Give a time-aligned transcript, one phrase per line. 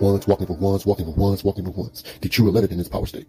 [0.00, 2.04] Ones walking for ones, walking for ones, walking for ones.
[2.20, 3.26] The true 11 in this power state.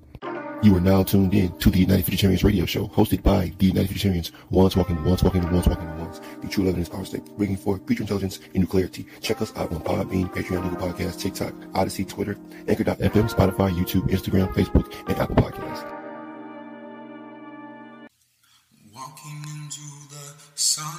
[0.61, 3.89] You are now tuned in to the United Futuritarians radio show, hosted by the United
[3.89, 4.31] Futuritarians.
[4.51, 6.19] Ones walking once walking ones, walking ones.
[6.41, 7.25] The true 11 in this power state.
[7.37, 9.07] Bringing forth future intelligence new clarity.
[9.21, 14.53] Check us out on Podbean, Patreon, Google Podcasts, TikTok, Odysee, Twitter, Anchor.fm, Spotify, YouTube, Instagram,
[14.53, 15.89] Facebook, and Apple Podcasts.
[18.93, 20.98] Walking into the sun,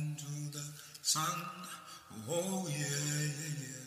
[1.11, 1.25] sun.
[2.29, 3.81] Oh yeah, yeah, yeah.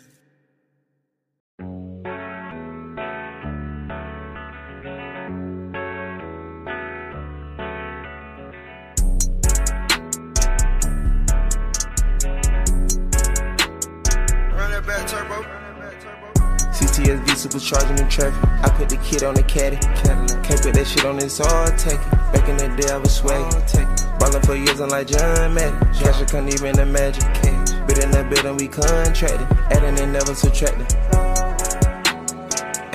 [16.75, 18.35] CTSV supercharging in traffic.
[18.63, 19.77] I put the kid on the caddy.
[19.79, 21.99] Can't put that shit on this all it.
[22.35, 24.14] Back in the day I was swag.
[24.25, 25.79] Ballin' for years, I'm like John Madden.
[25.93, 27.23] Cash I couldn't even imagine.
[27.85, 29.45] Bit in that building, we contracted.
[29.69, 30.87] Adding and never subtracting.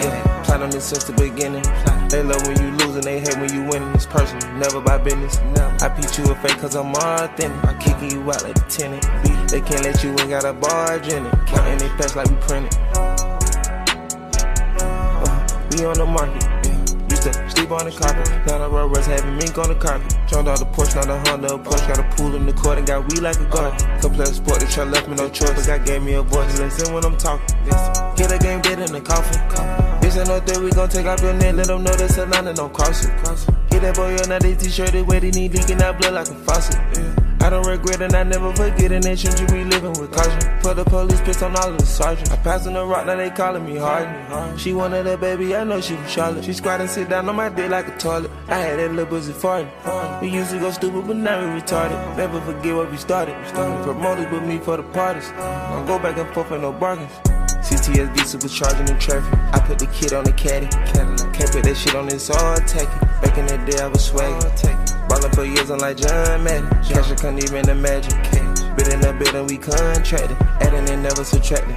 [0.02, 1.62] Ayy, plot since the beginning.
[2.10, 3.94] They love when you losing, they hate when you winning.
[3.94, 5.38] It's personal, never by business.
[5.84, 7.64] I beat you a fake cause I'm authentic.
[7.64, 9.06] I kicking you out like a tenant.
[9.52, 11.34] They can't let you in, got a barge in it.
[11.46, 12.74] Counting they packs like we printed.
[14.82, 15.46] Uh,
[15.78, 16.59] we on the market.
[17.26, 17.44] Yeah.
[17.44, 18.28] Used sleep on the carpet.
[18.48, 20.12] Now the rubbers having mink on the carpet.
[20.28, 21.88] Jumped out the porch, now the Honda Porsche.
[21.88, 23.78] Got a pool in the court and got weed like a garden.
[24.02, 25.54] Couple of sport, the truck left me no choice.
[25.54, 27.56] But God gave me a voice, listen when I'm talking.
[28.16, 29.40] Get a game dead in the coffin.
[30.02, 31.56] Bitch, ain't no threat, we gon' take off your neck.
[31.56, 33.12] Let them know that's a line and cross it.
[33.70, 36.36] Get that boy on that t-shirt, it wet, he need leaking out blood like a
[36.36, 37.19] faucet.
[37.50, 39.04] I don't regret and I never forget it.
[39.04, 40.60] Nation you be living with caution.
[40.62, 42.30] Put the police pissed on all of the sergeants.
[42.30, 44.60] I passed on the rock, now they calling me hard.
[44.60, 46.46] She wanted a baby, I know she from Charlotte.
[46.46, 48.30] She squat and sit down on my dick like a toilet.
[48.50, 50.22] I had that little pussy farting.
[50.22, 52.18] We used to go stupid, but now we retarded.
[52.18, 53.34] Never forget what we started.
[53.56, 55.32] Promoters with me for the parties.
[55.32, 57.12] Don't go back and forth with no bargains.
[57.66, 59.34] CTSV supercharging in traffic.
[59.54, 60.68] I put the kid on the caddy.
[60.68, 62.88] Can't put that shit on this all take.
[63.24, 64.89] Back in the day I was swag.
[65.10, 66.70] Ballin' for years, I'm like John Madden.
[66.84, 68.14] Cash I couldn't even imagine.
[68.78, 70.38] Bit in the we contracted.
[70.62, 71.76] Adding and never subtracting.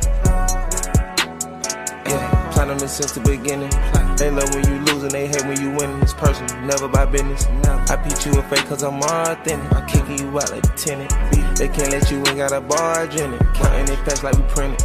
[2.06, 3.70] Yeah, on this since the beginning.
[4.16, 6.00] They love when you losing, they hate when you winning.
[6.02, 7.46] It's personal, never by business.
[7.90, 9.72] I beat you a fake cause I'm authentic.
[9.72, 11.10] I'm kicking you out like a tenant.
[11.56, 13.42] They can't let you in, got a barge in it.
[13.54, 14.78] Counting they packs like we printed.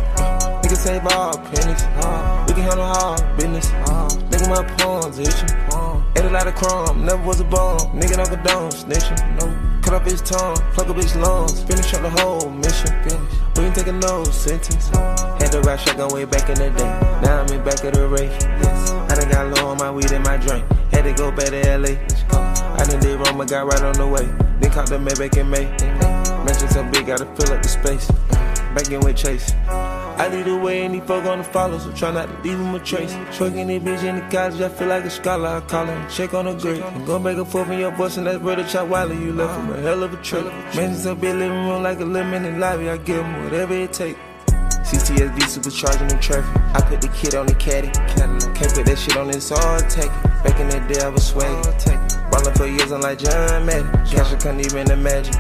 [0.63, 1.83] Niggas save all pennies.
[2.47, 3.69] We can handle all business.
[4.31, 5.51] Nigga, my palms itching.
[6.17, 7.77] Ate a lot of crumb, never was a bum.
[7.93, 9.21] Nigga don't condone snitching.
[9.39, 9.81] No.
[9.83, 11.61] Cut off his tongue, plug up his lungs.
[11.63, 12.87] Finish up the whole mission.
[13.03, 13.37] Finish.
[13.55, 14.87] We ain't taking no sentence.
[14.89, 16.89] Had to ride shotgun way back in the day.
[17.21, 18.33] Now I'm in back of the race.
[18.43, 20.65] I done got low on my weed and my drink.
[20.91, 21.93] Had to go back to LA.
[22.33, 24.25] I done did wrong, but got right on the way.
[24.59, 25.65] Then caught the Maybach in May.
[26.43, 28.09] Mansion so big, gotta fill up the space.
[28.73, 29.53] Back in with Chase.
[30.19, 32.73] I lead the way and these folk gonna follow, so try not to leave them
[32.73, 33.15] a trace.
[33.37, 35.47] Trucking this bitch in the college, I feel like a scholar.
[35.47, 36.81] I call and check on the grade.
[36.81, 39.15] And go back and forth in your voice, and that's brother Chop Wiley.
[39.15, 40.45] You left from a hell of a trip.
[40.75, 42.89] Mansions up in living room like a lemon in lobby.
[42.89, 44.17] I give them whatever it take.
[44.87, 46.61] CTSV supercharging in traffic.
[46.73, 47.89] I put the kid on the caddy.
[48.15, 50.09] Can't put that shit on this all take.
[50.43, 51.63] Back in the day I was swag.
[52.31, 53.91] Ballin' for years, I'm like John Madden.
[54.05, 55.33] Cash I couldn't even imagine.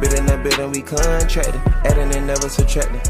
[0.00, 1.54] Bit in that building, we contracted.
[1.84, 3.00] Adding and never subtracting.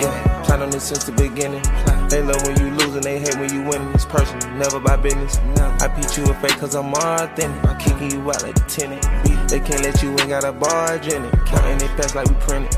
[0.00, 1.62] Yeah, plot on this since the beginning.
[2.08, 3.82] They love when you lose and they hate when you win.
[3.92, 5.36] It's personal, never by business.
[5.82, 7.64] I beat you a fake cause I'm authentic.
[7.64, 9.02] I'm kicking you out like a tenant.
[9.50, 11.34] They can't let you in, got a barge in it.
[11.44, 12.74] Counting they packs like we printed.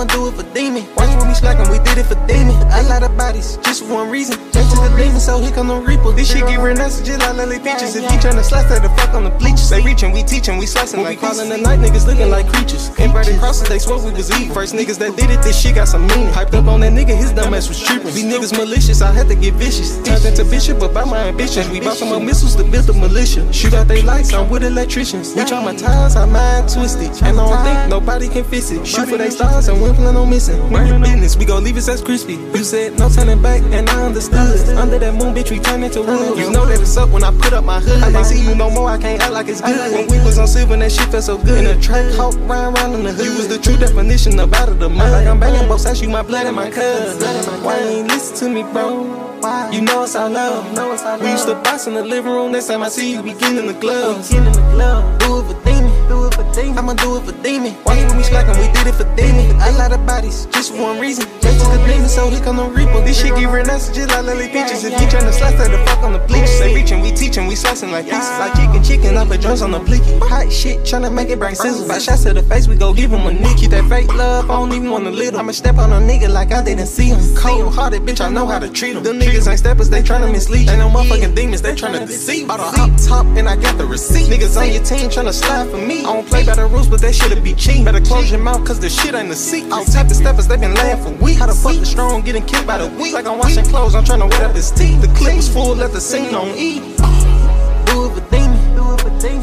[0.00, 0.86] I'ma do it for demon.
[0.94, 2.54] Watch when we slackin', we did it for demon.
[2.72, 4.49] A lot of bodies, just for one reason.
[4.60, 6.12] To the demon, so here come the reaper.
[6.12, 7.96] This shit get real nasty, just like Lily Peaches.
[7.96, 9.70] If you tryna slice that, the fuck on the bleachers.
[9.70, 12.92] They reachin', we teachin', we slicin' like crawlin' the night, niggas looking like creatures.
[12.98, 14.54] Inverted crosses, they swore we was evil.
[14.54, 16.28] First niggas that did it, this shit got some meaning.
[16.28, 18.12] Hyped up on that nigga, his dumb ass was trippin'.
[18.12, 19.96] These niggas malicious, I had to get vicious.
[20.02, 21.70] Turned into bishop about my ambitions.
[21.70, 23.50] We bought some more missiles to build the militia.
[23.52, 25.34] Shoot out they lights, I'm with electricians.
[25.34, 27.10] We traumatize, our mind twisted.
[27.22, 28.86] And I don't think nobody can fix it.
[28.86, 30.60] Shoot for they stars and we plan on missing.
[30.70, 32.34] Mind business, we gon' leave it as crispy.
[32.34, 34.49] You said no turning back, and I understood.
[34.76, 36.38] Under that moon, bitch, we turn into wood.
[36.38, 38.02] You know that it's up when I put up my hood.
[38.02, 39.92] I can't see you no more, I can't act like it's good.
[39.92, 41.58] When we was on silver, that shit felt so good.
[41.58, 43.26] In the track, hawk, round, round in the hood.
[43.26, 45.10] You was the true definition of out of the mud.
[45.12, 47.22] Like I'm banging both sides, you my blood and my cuz.
[47.62, 49.04] Why you ain't listen to me, bro?
[49.40, 49.70] Why?
[49.70, 51.20] You know it's our love.
[51.20, 52.52] We used to box in the living room.
[52.52, 54.22] Next time I see you, we get in the club.
[54.28, 55.18] Do it for demon.
[55.18, 55.64] Do it for
[56.52, 56.78] demon.
[56.78, 57.74] I'ma do it for demon.
[57.84, 59.56] Watch when we slackin', we did it for demon.
[59.60, 61.26] A lot of bodies, just for one reason.
[61.40, 63.00] Just to the demon, so here come the reaper.
[63.00, 64.84] This shit get real nasty, just like Lily Peaches.
[64.84, 66.58] If you tryna slice that, the fuck on the bleachers.
[66.60, 68.38] They reachin', we teachin', we slicin' like pieces.
[68.38, 70.18] Like chicken, chicken, I put drums on the blicky.
[70.28, 71.86] Hot shit, tryna make it bring sizzle.
[71.88, 73.56] By shots to the face, we go give him a nick.
[73.56, 75.40] Keep that fake love, I don't even wanna little.
[75.40, 77.20] I'ma step on a nigga like I didn't see him.
[77.36, 79.02] Cold hearted, bitch, I know how to treat him.
[79.02, 80.68] Them niggas ain't steppers, they tryna mislead.
[80.68, 82.48] Ain't no motherfucking demons, they tryna deceive.
[82.48, 84.28] Bought a hot top and I got the receipt.
[84.28, 86.00] Niggas on your team tryna slide for me.
[86.00, 87.84] I don't play by the rules, but that shit'll be cheap.
[87.84, 89.68] Better close your mouth, cause the shit ain't the seat.
[89.70, 91.38] Type of steppers, they been laying for weeks.
[91.38, 93.14] How the fuck the strong getting kicked by the weak?
[93.14, 95.00] Like I'm washing clothes, I'm tryna wet up his teeth.
[95.00, 96.80] The clip was full, left the scene on E.
[97.86, 98.70] Do it for demon.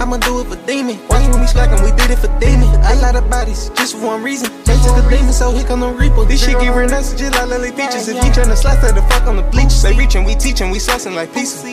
[0.01, 0.97] I'ma do it for demon.
[1.07, 2.67] Watch when we slackin', we did it for demon.
[2.85, 4.49] A lot of bodies, just for one reason.
[4.63, 6.25] They to the demon, so here come the reaper.
[6.25, 8.07] This shit get real nasty, just like Lily Peaches.
[8.07, 9.81] If you tryna slice that, the fuck on the bleachers.
[9.83, 11.63] They reachin', we teachin', we slicin' like pieces.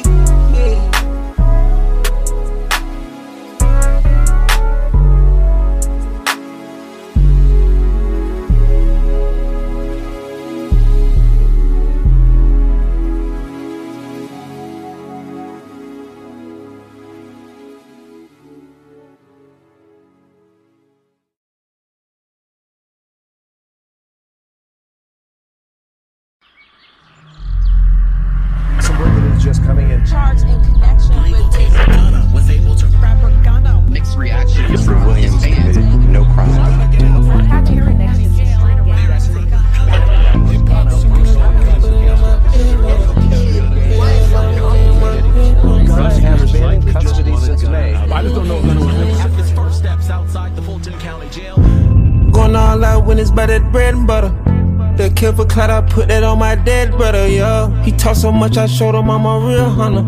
[58.25, 60.01] So much, I showed him I'm a real hunter.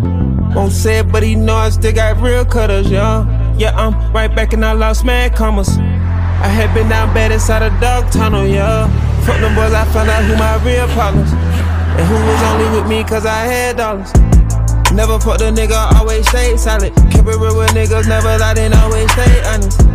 [0.54, 3.26] Won't say it, but he know I still got real cutters, yeah.
[3.58, 5.68] Yeah, I'm right back and I lost mad commas.
[5.76, 8.88] I had been down bad inside a dog tunnel, yeah.
[9.26, 11.30] Fuck them boys, I found out who my real problems.
[11.30, 14.10] And who was only with me cause I had dollars.
[14.92, 16.94] Never fucked a nigga, always stayed solid.
[17.12, 19.85] Kept it real with niggas, never lied and always stay honest.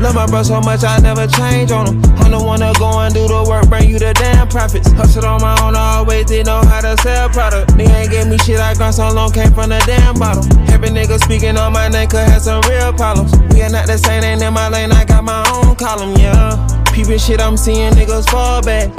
[0.00, 1.98] Love my bro so much, I never change on him.
[2.22, 4.92] I'm the one to go and do the work, bring you the damn profits.
[4.92, 7.72] Hustled on my own, I always did know how to sell product.
[7.72, 10.46] Nigga ain't gave me shit I grind so long, came from the damn bottle.
[10.70, 13.34] Every nigga speaking on my name could have some real problems.
[13.52, 16.54] We are not the same, ain't in my lane, I got my own column, yeah.
[16.92, 18.90] Peeping shit, I'm seeing niggas fall back.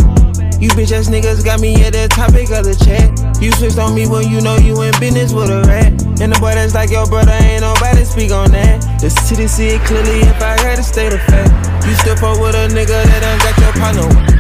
[0.60, 3.28] You bitch ass niggas got me at the topic of the chat.
[3.39, 5.96] You switched on me when you know you in business with a rat.
[6.19, 8.84] And the boy that's like your brother, ain't nobody speak on that.
[9.00, 11.48] The city see it clearly if I had to state of fact.
[11.88, 14.39] You still fuck with a nigga that done got your partner.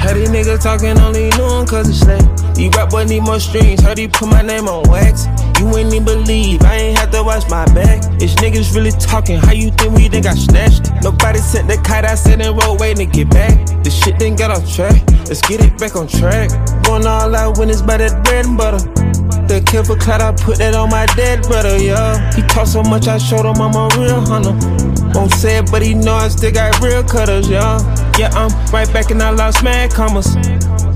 [0.00, 2.24] Heard these niggas talking only knew him cause it's slack.
[2.56, 5.26] You rap boy need more streams, heard he put my name on wax.
[5.60, 8.00] You ain't even believe, I ain't have to watch my back.
[8.16, 10.87] It's niggas really talking, how you think we done got snatched?
[11.02, 13.54] Nobody sent the kite, I sat in road waiting to get back.
[13.84, 16.50] The shit didn't get off track, let's get it back on track.
[16.84, 18.82] Going all out when it's by that bread and butter.
[19.48, 22.34] The kill for clout, I put that on my dead brother, yeah.
[22.34, 24.52] He talk so much, I showed him I'm a real hunter.
[25.14, 27.80] Won't say it, but he know I still got real cutters, yeah.
[28.18, 30.36] Yeah, I'm right back and I lost mad commas.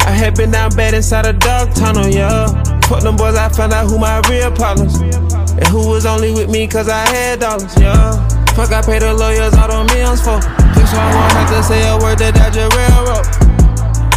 [0.05, 2.47] I had been down bad inside a dog tunnel, yeah.
[2.83, 5.01] Fuck them boys, I found out who my real problems.
[5.01, 8.42] And who was only with me cause I had dollars, yo.
[8.55, 10.37] Fuck, I paid the lawyers all the millions for.
[10.77, 13.25] Just so I won't have to say a word to dodge a railroad.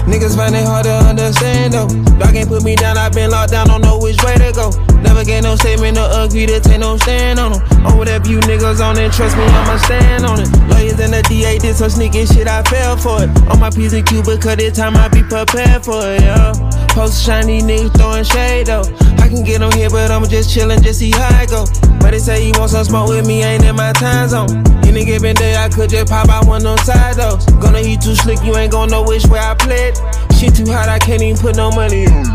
[0.06, 1.88] Niggas find it hard to understand though.
[2.20, 4.70] Y'all can't put me down, i been locked down, don't know which way to go.
[5.01, 7.62] Never get no statement or agree to take no stand on them.
[7.88, 10.51] Or oh, whatever you niggas on it, trust me, I'ma stand on it.
[10.70, 13.30] Lawyers and the DA did some sneaky shit, I fell for it.
[13.50, 16.54] On my P's and Q, because this time I be prepared for it, yeah.
[16.96, 18.84] Post shiny niggas throwing shade though.
[19.20, 21.66] I can get on here, but I'ma just chillin', just see how I go.
[22.00, 24.64] But they say you want some smoke with me, ain't in my time zone.
[24.86, 27.36] Any given day, I could just pop out one them side though.
[27.60, 29.98] Gonna eat too slick, you ain't gonna know which way I played.
[30.40, 32.35] Shit too hot, I can't even put no money on.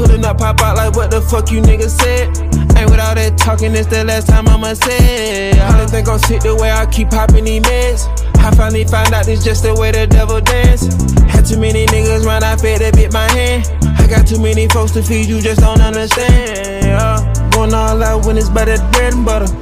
[0.00, 2.28] Pulling up, pop out like what the fuck you niggas said.
[2.78, 5.52] Ain't with all that talking, it's the last time I'ma say.
[5.52, 8.08] I don't think I'm sick the way I keep popping these meds.
[8.38, 10.88] I finally found out this just the way the devil dance.
[11.28, 13.68] Had too many niggas run, I fed that bit my hand.
[14.00, 16.86] I got too many folks to feed, you just don't understand.
[16.86, 17.50] Yeah.
[17.52, 19.52] Going all out when it's by that bread and butter.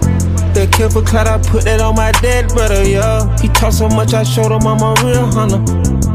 [0.59, 3.31] The kill for clout, I put that on my dead brother, yeah.
[3.38, 5.62] He talk so much, I showed him I'm a real hunter.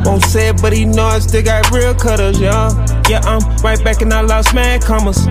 [0.04, 2.68] Won't say it, but he know I still got real cutters, yeah.
[3.08, 5.28] Yeah, I'm right back and I lost mad commas.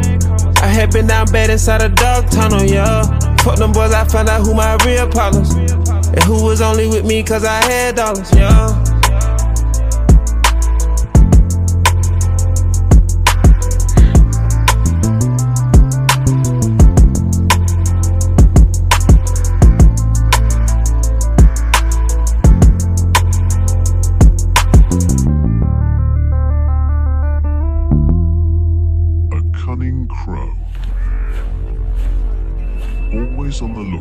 [0.65, 3.05] I had been down bad inside a dog tunnel, yeah.
[3.45, 5.53] Fuck them boys, I found out who my real problems.
[5.57, 8.92] And who was only with me cause I had dollars, yeah.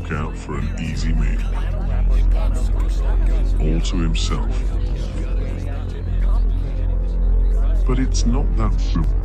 [0.01, 1.41] Lookout for an easy meal.
[3.59, 4.49] All to himself.
[7.85, 9.20] But it's not that simple.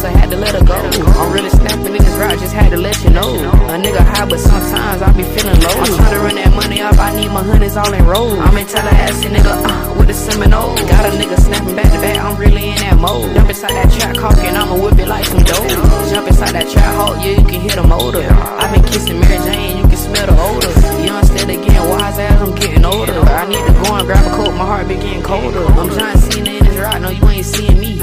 [0.00, 0.80] Elsa, had to let her go.
[1.20, 3.36] I'm really snapping in this route, just had to let you know.
[3.68, 5.76] A nigga high, but sometimes I be feeling low.
[5.76, 8.32] I'm trying to run that money up, I need my honeys all in roll.
[8.40, 10.74] I'm in Tallahassee, nigga, uh, with the Seminole.
[10.88, 13.34] Got a nigga snapping back to back, I'm really in that mode.
[13.34, 15.68] Jump inside that trap hawking, I'ma whip it like some dough.
[16.08, 18.24] Jump inside that trap hawk, yeah, you can hear the motor.
[18.24, 21.04] i been kissing Mary Jane, you can smell the odor.
[21.04, 23.20] Young steady getting wise as I'm getting older.
[23.20, 25.60] I need to go and grab a coat, my heart be getting colder.
[25.76, 28.00] I'm John Cena in this rock, no, you ain't seeing me.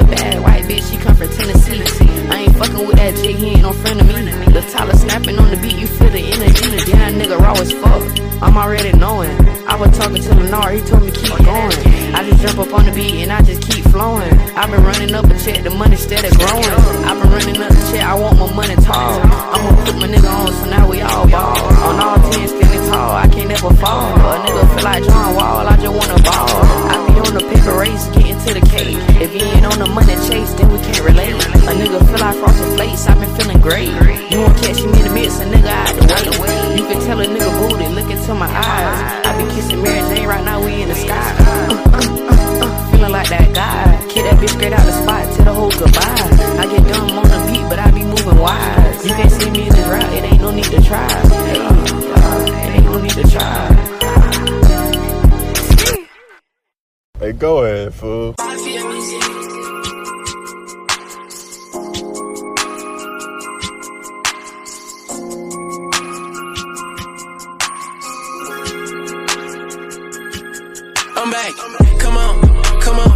[0.00, 1.82] A bad white bitch, she come from Tennessee.
[2.32, 4.14] I ain't fucking with that J, he ain't no friend of me.
[4.50, 6.90] The Tyler snapping on the beat, you feel the energy.
[6.90, 8.02] Damn nigga raw as fuck.
[8.40, 9.36] I'm already knowing.
[9.68, 11.76] I was talking to Lennar, he told me keep going.
[12.16, 14.32] I just jump up on the beat and I just keep flowing.
[14.56, 16.80] I've been running up a check, the money steady growing.
[17.04, 19.20] I've been running up the check, I want my money tall.
[19.20, 21.60] I'ma put my nigga on, so now we all ball.
[21.84, 24.16] On all 10 standing tall, I can't never fall.
[24.16, 26.89] A nigga feel like John Wall, I just wanna ball.
[27.20, 28.96] On the paper race, getting to the cake.
[29.20, 31.36] If you ain't on the money chase, then we can't relate.
[31.68, 33.92] A nigga feel like frosted flakes, I've been feeling great.
[34.32, 36.76] You won't catch me in the mix, a nigga out the way.
[36.80, 39.26] You can tell a nigga booty, look into my eyes.
[39.26, 41.12] I be kissing Mary Jane, right now we in the sky.
[41.12, 44.00] Uh, uh, uh, uh, feeling like that guy.
[44.08, 46.24] Kick that bitch straight out the spot, tell the whole goodbye.
[46.56, 49.06] I get dumb on the beat, but I be moving wise.
[49.06, 51.06] You can't see me in this route, it ain't no need to try.
[51.46, 53.89] Hey, uh, it ain't no need to try.
[57.30, 58.34] Hey, go ahead, fool.
[58.40, 58.58] I'm
[71.30, 71.54] back.
[72.00, 72.40] Come on,
[72.80, 73.10] come on,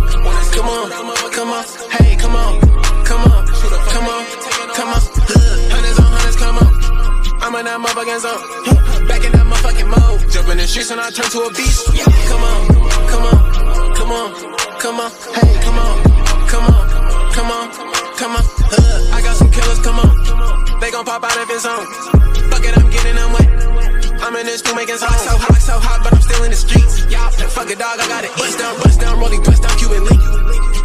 [0.53, 0.91] come on,
[1.33, 1.65] come on.
[1.91, 2.61] Hey, come on,
[3.05, 4.25] come on, come on,
[4.79, 5.01] come on.
[5.75, 6.73] Hundreds on hundreds, come on.
[7.43, 8.43] I'm in that motherfucking zone.
[9.09, 10.21] Back in that motherfucking mode.
[10.31, 11.87] Jump in the streets and I turn to a beast.
[12.29, 12.69] Come on,
[13.11, 13.44] come on,
[14.05, 14.33] come on,
[14.81, 15.11] come on.
[15.33, 15.97] Hey, come on,
[16.53, 16.85] come on,
[17.33, 17.67] come on,
[18.21, 18.45] come on.
[19.17, 20.81] I got some killers, come on.
[20.81, 21.87] They gon' pop out if it's on.
[22.53, 23.49] Fuck it, I'm getting them wet.
[24.21, 25.21] I'm in this school making songs.
[25.25, 27.07] So hot, so hot, but I'm still in the streets.
[27.09, 28.33] Yeah, fuck a dog, I got it.
[28.37, 30.21] Bust down, bust down, rolling, bust down, Cuban link.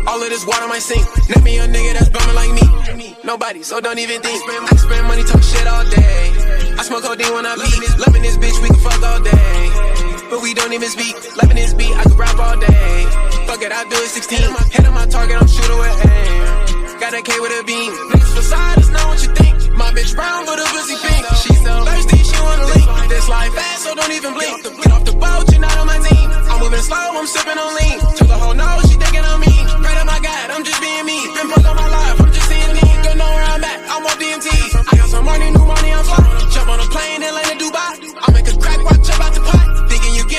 [0.07, 1.03] All of this water might sink.
[1.27, 3.17] Let me a nigga that's bumming like me.
[3.25, 4.39] Nobody, so don't even think.
[4.47, 6.31] I spend money, talk shit all day.
[6.79, 7.99] I smoke codeine when I beat.
[7.99, 10.08] Loving this bitch, we can fuck all day.
[10.29, 11.17] But we don't even speak.
[11.41, 13.09] Loving this beat, I could rap all day.
[13.49, 14.37] Fuck it, I do it 16.
[14.69, 17.01] Hit on my target, I'm shooting with aim.
[17.01, 17.89] Got a K with a beam.
[18.13, 19.57] Niggas facades, know what you think.
[19.73, 21.25] My bitch brown, but a pussy pink.
[21.41, 23.09] She so thirsty, she wanna link.
[23.09, 24.61] This life fast, so don't even blink.
[24.61, 26.27] Get off the boat, you're not on my team.
[26.45, 27.97] I'm moving slow, I'm sipping on lean.
[27.97, 29.53] To the whole nose, she thinking on me.
[29.81, 31.25] Pray to my God, I'm just being me.
[31.33, 32.85] Been broke on my life, I'm just seeing me.
[33.01, 34.45] Don't know where I'm at, I'm on DMT.
[34.77, 36.21] I got some money, new money, I'm fly.
[36.53, 37.97] Jump on a plane, in Dubai.
[37.97, 39.58] I make a crack, watch up out the pot.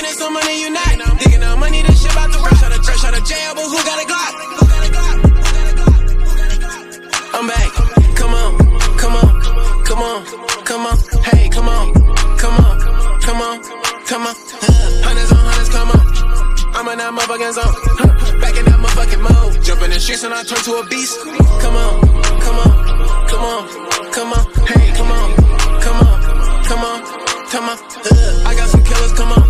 [0.01, 0.97] Thinking getting some money, you not.
[1.21, 2.63] Thinking of money, this shit about to rush.
[2.63, 3.69] Out of fresh out of jail, but?
[3.69, 4.33] Who got a Glock?
[4.57, 5.17] Who got a Glock?
[7.37, 7.69] I'm back.
[8.17, 8.57] Come on,
[8.97, 9.41] come on,
[9.85, 10.25] come on,
[10.65, 10.97] come on.
[11.21, 11.93] Hey, come on,
[12.37, 12.81] come on,
[13.21, 13.61] come on,
[14.09, 14.33] come on.
[15.05, 16.01] Hundreds on hundreds, come on.
[16.73, 18.41] I'm in that motherfucking zone.
[18.41, 19.61] Back in that motherfucking mode.
[19.63, 21.19] Jump in the streets and I turn to a beast.
[21.61, 22.01] Come on,
[22.41, 22.73] come on,
[23.29, 23.69] come on,
[24.09, 24.45] come on.
[24.65, 25.29] Hey, come on,
[25.77, 26.17] come on,
[26.65, 27.05] come on,
[27.53, 27.77] come on.
[28.49, 29.40] I got some killers, come on.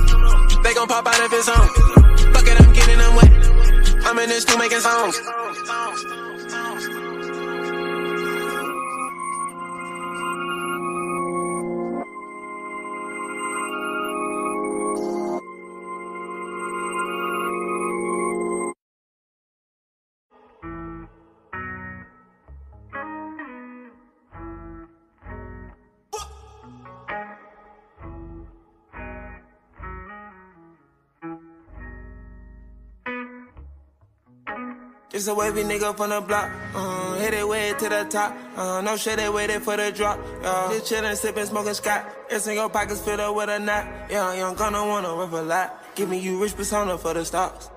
[0.82, 1.68] Gon' pop out if it's on.
[2.34, 3.30] Fuck it, I'm getting them wet.
[4.04, 5.16] I'm in this too making songs.
[35.12, 36.50] Just a wavy nigga from the block.
[36.74, 38.34] Uh, hit it way to the top.
[38.56, 40.18] Uh, no shit, they waited for the drop.
[40.42, 42.06] Uh, just chillin', sippin', smoking Scott.
[42.30, 43.86] Every single pockets filled up with a knot.
[44.10, 45.96] Yeah, young gonna wanna rip a lot.
[45.96, 47.70] Giving you rich persona for the stocks.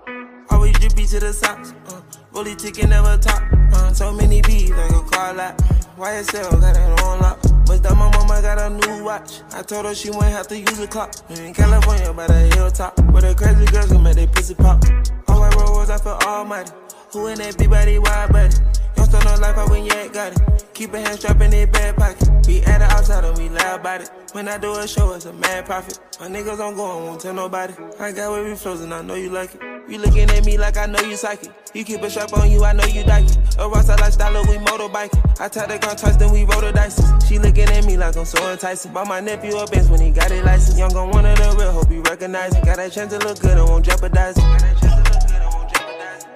[0.48, 1.74] Always drippy to the socks.
[1.88, 3.42] Uh, Rolly ticket never top.
[3.72, 5.58] Uh, so many bees, I can call out.
[5.98, 7.40] YSL got it on lock.
[7.66, 9.40] But that my mama got a new watch.
[9.52, 11.12] I told her she won't have to use a clock.
[11.30, 13.00] In California, by the hilltop.
[13.10, 14.84] Where the crazy girls can make they pussy pop.
[15.26, 16.83] All I roll I feel almighty.
[17.14, 18.56] Who in that big body, wide body?
[18.96, 20.64] Young stone no life, I win, yeah, got it.
[20.74, 22.28] Keep a hand strap in their back pocket.
[22.48, 24.10] We at the outside and we lie about it.
[24.32, 26.00] When I do a show, it's a mad profit.
[26.18, 27.72] My niggas don't go and won't tell nobody.
[28.00, 29.62] I got wavy flows and I know you like it.
[29.88, 31.52] You looking at me like I know you psychic.
[31.72, 33.36] You keep a strap on you, I know you like it.
[33.36, 35.40] A rockstar lifestyle, we motorbiking.
[35.40, 37.00] I tied the gun twice, then we roll the dice.
[37.28, 38.92] She looking at me like I'm so enticing.
[38.92, 40.76] Bought my nephew a Benz when he got it license.
[40.76, 42.64] Young on one of the real, hope you recognize it.
[42.64, 44.93] Got a chance to look good I won't jeopardize it.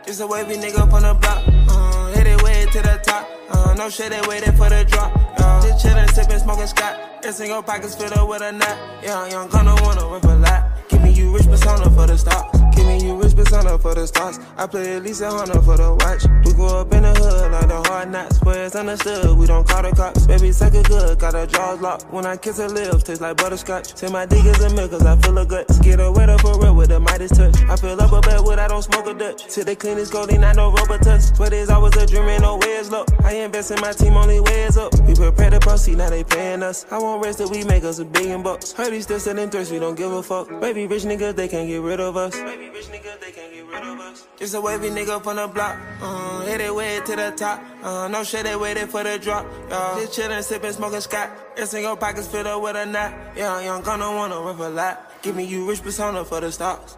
[0.08, 1.44] Just a wavy nigga from the block.
[1.68, 3.28] Uh, hit it way to the top.
[3.50, 5.12] Uh, no shit, they waiting for the drop.
[5.38, 6.98] Uh, just chillin', sippin', smoking Scott.
[7.18, 8.78] Every single pockets filled up with a knot.
[9.02, 10.88] Yeah, young gonna wanna rip a lot.
[10.88, 12.57] Giving you rich persona for the stocks.
[12.78, 14.38] Giving you rich persona for the stocks.
[14.56, 16.22] I play at least a hundred for the watch.
[16.46, 18.40] We go up in the hood like the hard knocks.
[18.42, 20.26] Where it's understood, we don't call the cops.
[20.28, 22.06] Baby, suck it good, got her jaws locked.
[22.12, 23.96] When I kiss her lips, taste like butterscotch.
[23.96, 25.80] Say my dick is a milk cause I feel a guts.
[25.80, 27.56] Get her wet up for real with the Midas touch.
[27.68, 29.52] I fill up a bed with I don't smoke a Dutch.
[29.52, 31.36] Till they clean this gold, not no rubber touch.
[31.36, 33.08] But it's always a dream and no ways look.
[33.24, 34.94] I invest in my team, only ways up.
[35.00, 36.86] We prepare to proceed, now they paying us.
[36.92, 38.70] I won't rest till we make us a billion bucks.
[38.70, 40.48] Heard he still selling thirst, we don't give a fuck.
[40.60, 42.36] Baby, rich niggas, they can't get rid of us.
[42.38, 44.26] Baby, rich niggas, they can't get rid of us.
[44.38, 45.78] Just a wavy nigga from the block.
[46.00, 47.62] Uh, hit it way to the top.
[47.82, 49.46] Uh, no shit, they waited for the drop.
[49.68, 51.30] Yeah, just chillin', sippin', smoking Scott.
[51.56, 53.12] in your pockets filled up with a knot.
[53.36, 55.22] Yeah, young gonna wanna rip a lot.
[55.22, 56.96] Giving you rich persona for the stocks.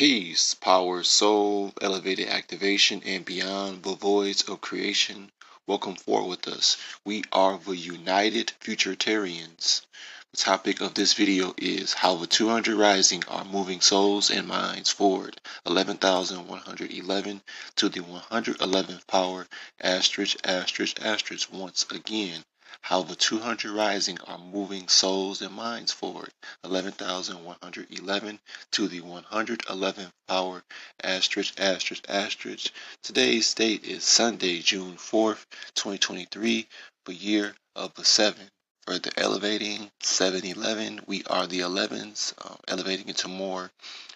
[0.00, 5.30] Peace, power, soul, elevated activation, and beyond the voids of creation.
[5.66, 6.78] Welcome forward with us.
[7.04, 9.82] We are the United Futuritarians.
[10.30, 14.88] The topic of this video is how the 200 rising are moving souls and minds
[14.88, 15.38] forward.
[15.66, 17.42] 11,111
[17.76, 19.48] to the 111th power,
[19.82, 22.42] asterisk, asterisk, asterisk, once again
[22.82, 26.32] how the 200 rising are moving souls and minds forward.
[26.64, 28.40] 11,111
[28.70, 30.64] to the 111th power,
[31.02, 32.72] asterisk, asterisk, asterisk.
[33.02, 36.66] Today's date is Sunday, June 4th, 2023,
[37.04, 38.50] the year of the seven.
[38.86, 43.70] Further elevating 711, we are the 11s, uh, elevating into more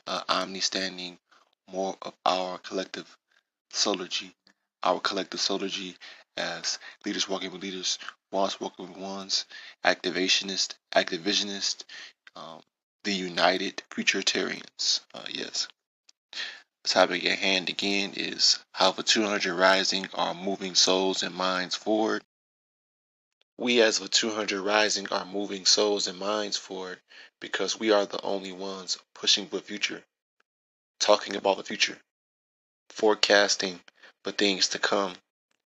[0.07, 1.19] uh, omni standing,
[1.71, 3.17] more of our collective
[3.73, 4.33] solargy,
[4.83, 5.97] our collective solargy
[6.37, 7.99] as leaders walking with leaders
[8.35, 9.45] Ones Walking with Ones,
[9.85, 11.85] Activationist, Activisionist,
[12.35, 12.61] um,
[13.05, 15.03] the United Futuritarians.
[15.15, 15.69] Uh, yes.
[16.83, 21.77] The topic at hand again is how the 200 Rising are moving souls and minds
[21.77, 22.25] forward.
[23.57, 27.01] We as the 200 Rising are moving souls and minds forward
[27.39, 30.05] because we are the only ones pushing the future,
[30.99, 32.01] talking about the future,
[32.89, 33.79] forecasting
[34.25, 35.15] the things to come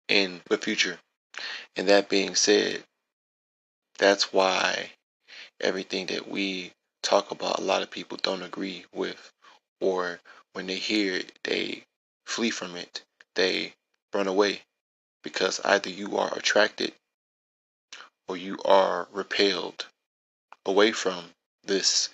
[0.08, 0.98] in the future.
[1.76, 2.84] And that being said,
[3.98, 4.92] that's why
[5.60, 6.72] everything that we
[7.02, 9.32] talk about, a lot of people don't agree with,
[9.80, 10.20] or
[10.52, 11.84] when they hear it, they
[12.26, 13.02] flee from it,
[13.34, 13.74] they
[14.12, 14.62] run away,
[15.22, 16.92] because either you are attracted
[18.28, 19.86] or you are repelled
[20.66, 22.08] away from this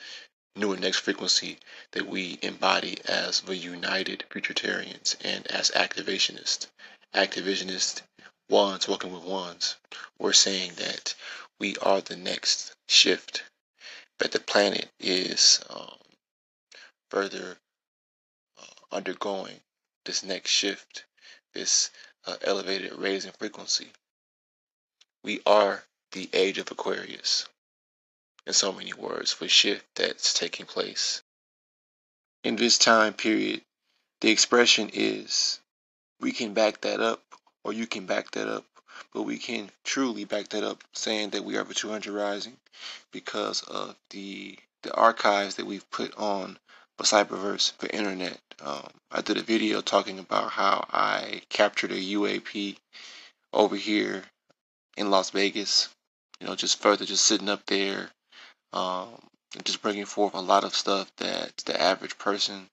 [0.56, 1.58] new and next frequency
[1.92, 6.68] that we embody as the United Futuritarians and as activationists.
[7.14, 8.02] Activationists,
[8.48, 9.76] ones working with Wands,
[10.18, 11.14] we're saying that
[11.58, 13.44] we are the next shift,
[14.18, 15.98] that the planet is um,
[17.10, 17.56] further
[18.60, 19.60] uh, undergoing
[20.04, 21.04] this next shift,
[21.54, 21.90] this
[22.26, 23.92] uh, elevated raising frequency.
[25.22, 27.46] We are the age of Aquarius
[28.46, 31.22] in so many words, for shift that's taking place.
[32.42, 33.62] In this time period,
[34.20, 35.60] the expression is
[36.20, 37.22] we can back that up,
[37.64, 38.64] or you can back that up,
[39.12, 42.56] but we can truly back that up saying that we are the 200 Rising
[43.12, 46.58] because of the the archives that we've put on
[46.98, 48.38] the Cyberverse, the internet.
[48.60, 52.76] Um, I did a video talking about how I captured a UAP
[53.52, 54.24] over here
[54.96, 55.88] in Las Vegas.
[56.40, 58.10] You know, just further, just sitting up there,
[58.72, 59.08] um,
[59.64, 62.68] just bringing forth a lot of stuff that the average person,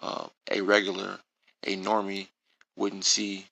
[0.00, 1.18] uh, a regular,
[1.64, 2.28] a normie,
[2.76, 3.46] wouldn't see,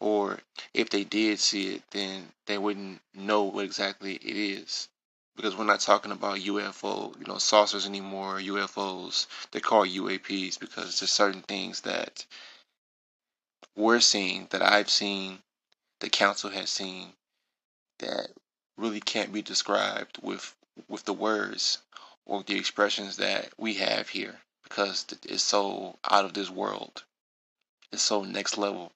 [0.00, 0.38] or
[0.74, 4.88] if they did see it, then they wouldn't know what exactly it is.
[5.36, 9.26] Because we're not talking about UFO, you know, saucers anymore, UFOs.
[9.52, 12.26] They call UAPs because there's certain things that
[13.76, 15.38] we're seeing, that I've seen,
[16.00, 17.12] the council has seen,
[18.00, 18.28] that
[18.76, 20.54] really can't be described with
[20.88, 21.78] with the words
[22.24, 27.04] or the expressions that we have here because it's so out of this world.
[27.90, 28.92] It's so next level.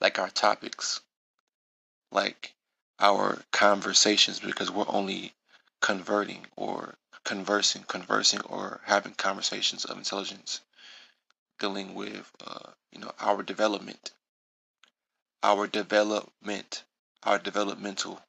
[0.00, 1.00] Like our topics,
[2.10, 2.54] like
[2.98, 5.34] our conversations, because we're only
[5.80, 10.60] converting or conversing, conversing or having conversations of intelligence,
[11.58, 14.12] dealing with, uh, you know, our development,
[15.42, 16.84] our development,
[17.22, 18.22] our developmental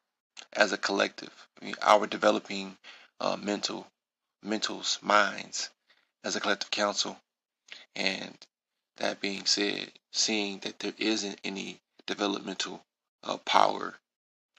[0.53, 1.47] as a collective.
[1.61, 2.77] I mean, our developing
[3.19, 3.87] uh, mental,
[4.45, 5.69] mentals, minds
[6.23, 7.19] as a collective council.
[7.95, 8.37] And
[8.97, 12.83] that being said, seeing that there isn't any developmental
[13.23, 13.99] uh, power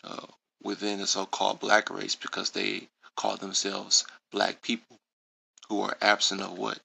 [0.04, 0.26] uh,
[0.62, 4.98] within the so-called black race because they call themselves black people
[5.68, 6.80] who are absent of what?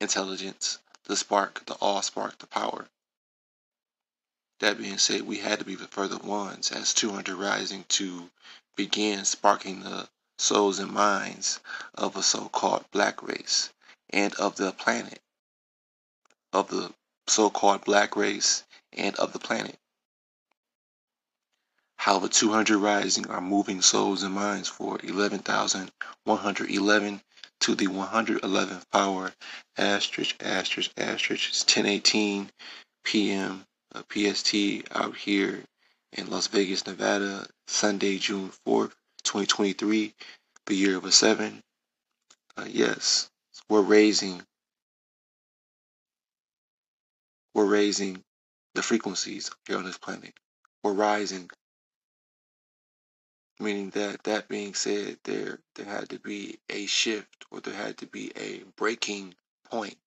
[0.00, 2.88] Intelligence, the spark, the all spark, the power.
[4.60, 8.30] That being said, we had to be the further ones as 200 Rising to
[8.76, 11.60] begin sparking the souls and minds
[11.94, 13.70] of a so-called black race
[14.10, 15.20] and of the planet,
[16.52, 16.92] of the
[17.26, 19.78] so-called black race and of the planet.
[21.96, 27.22] How the 200 Rising are moving souls and minds for 11,111
[27.60, 29.32] to the 111th power,
[29.76, 32.50] asterisk, asterisk, asterisk, it's 1018
[33.04, 34.54] p.m uh, PST
[34.92, 35.62] out here
[36.12, 38.92] in Las Vegas, Nevada, Sunday, June 4th,
[39.24, 40.14] 2023,
[40.66, 41.62] the year of a seven.
[42.56, 43.30] Uh, yes,
[43.68, 44.42] we're raising,
[47.54, 48.22] we're raising
[48.74, 50.34] the frequencies here on this planet.
[50.84, 51.50] We're rising,
[53.60, 57.98] meaning that that being said, there there had to be a shift or there had
[57.98, 59.34] to be a breaking
[59.70, 59.98] point.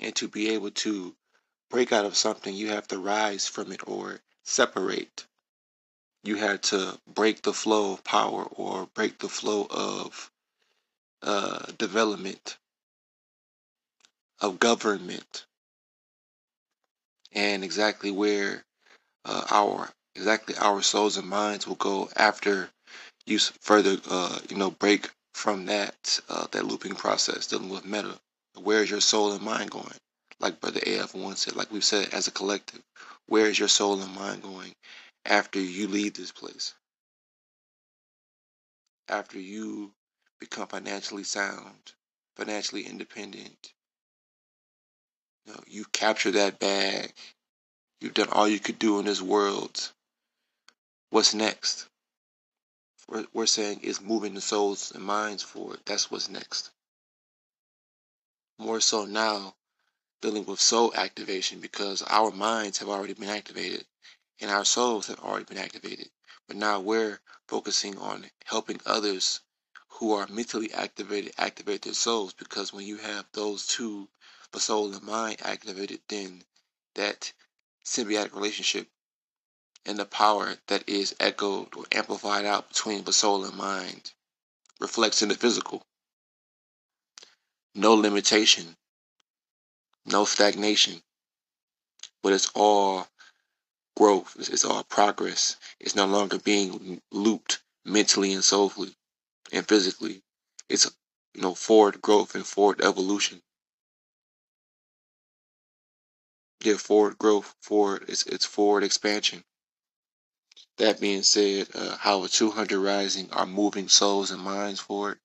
[0.00, 1.14] and to be able to
[1.70, 5.26] break out of something, you have to rise from it or separate.
[6.24, 10.30] You had to break the flow of power or break the flow of
[11.22, 12.58] uh, development,
[14.40, 15.46] of government,
[17.34, 18.64] and exactly where
[19.24, 22.70] uh, our exactly our souls and minds will go after
[23.26, 28.18] you further uh, you know break from that uh, that looping process dealing with meta.
[28.60, 29.94] Where is your soul and mind going?
[30.42, 32.82] like Brother AF once said, like we've said as a collective,
[33.26, 34.72] where is your soul and mind going
[35.24, 36.74] after you leave this place?
[39.08, 39.92] After you
[40.40, 41.92] become financially sound,
[42.36, 43.72] financially independent,
[45.46, 47.12] you know, you capture that bag.
[48.00, 49.90] You've done all you could do in this world.
[51.10, 51.88] what's next.
[53.08, 55.80] We're, we're saying is moving the souls and minds forward.
[55.86, 56.70] That's what's next.
[58.58, 59.54] More so now,
[60.22, 63.84] dealing with soul activation because our minds have already been activated
[64.40, 66.08] and our souls have already been activated.
[66.48, 69.40] But now we're focusing on helping others
[69.88, 74.08] who are mentally activated activate their souls because when you have those two,
[74.52, 76.44] the soul and mind activated, then
[76.94, 77.32] that
[77.84, 78.88] symbiotic relationship
[79.84, 84.12] and the power that is echoed or amplified out between the soul and mind
[84.80, 85.86] reflects in the physical.
[87.74, 88.76] No limitation,
[90.04, 91.02] no stagnation,
[92.22, 93.08] but it's all
[93.96, 95.56] growth, it's, it's all progress.
[95.80, 98.96] It's no longer being looped mentally and soulfully
[99.52, 100.22] and physically.
[100.68, 100.90] It's
[101.34, 103.42] you know forward growth and forward evolution.
[106.64, 109.44] Yeah, forward growth, forward it's it's forward expansion.
[110.76, 115.18] That being said, uh, how 200 Rising are moving souls and minds forward.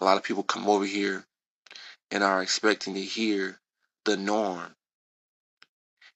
[0.00, 1.26] A lot of people come over here
[2.10, 3.60] and are expecting to hear
[4.04, 4.74] the norm.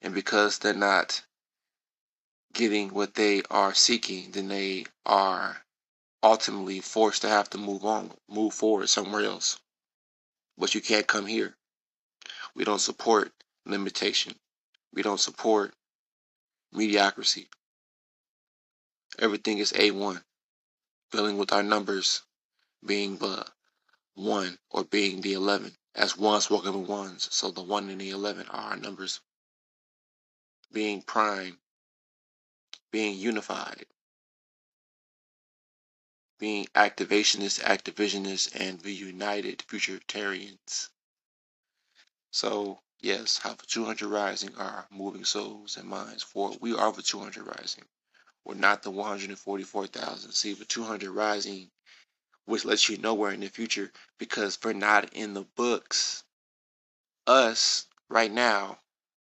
[0.02, 1.24] And because they're not
[2.52, 5.64] getting what they are seeking, then they are
[6.22, 9.60] ultimately forced to have to move on, move forward somewhere else.
[10.58, 11.56] But you can't come here.
[12.54, 13.32] We don't support
[13.66, 14.34] limitation.
[14.92, 15.74] We don't support
[16.72, 17.48] mediocrity.
[19.18, 20.22] Everything is A1.
[21.10, 22.22] Dealing with our numbers
[22.84, 23.46] being the
[24.14, 25.76] 1 or being the 11.
[25.94, 27.28] As ones walking with ones.
[27.32, 29.20] So the 1 and the 11 are our numbers.
[30.72, 31.58] Being prime.
[32.90, 33.86] Being unified.
[36.38, 40.90] Being activationist, activisionists, and the united futuritarians.
[42.34, 46.56] So Yes, how the 200 Rising are moving souls and minds forward.
[46.62, 47.84] We are the 200 Rising.
[48.46, 50.32] We're not the 144,000.
[50.32, 51.70] See, the 200 Rising,
[52.46, 56.24] which lets you know we're in the future because we're not in the books.
[57.26, 58.78] Us, right now,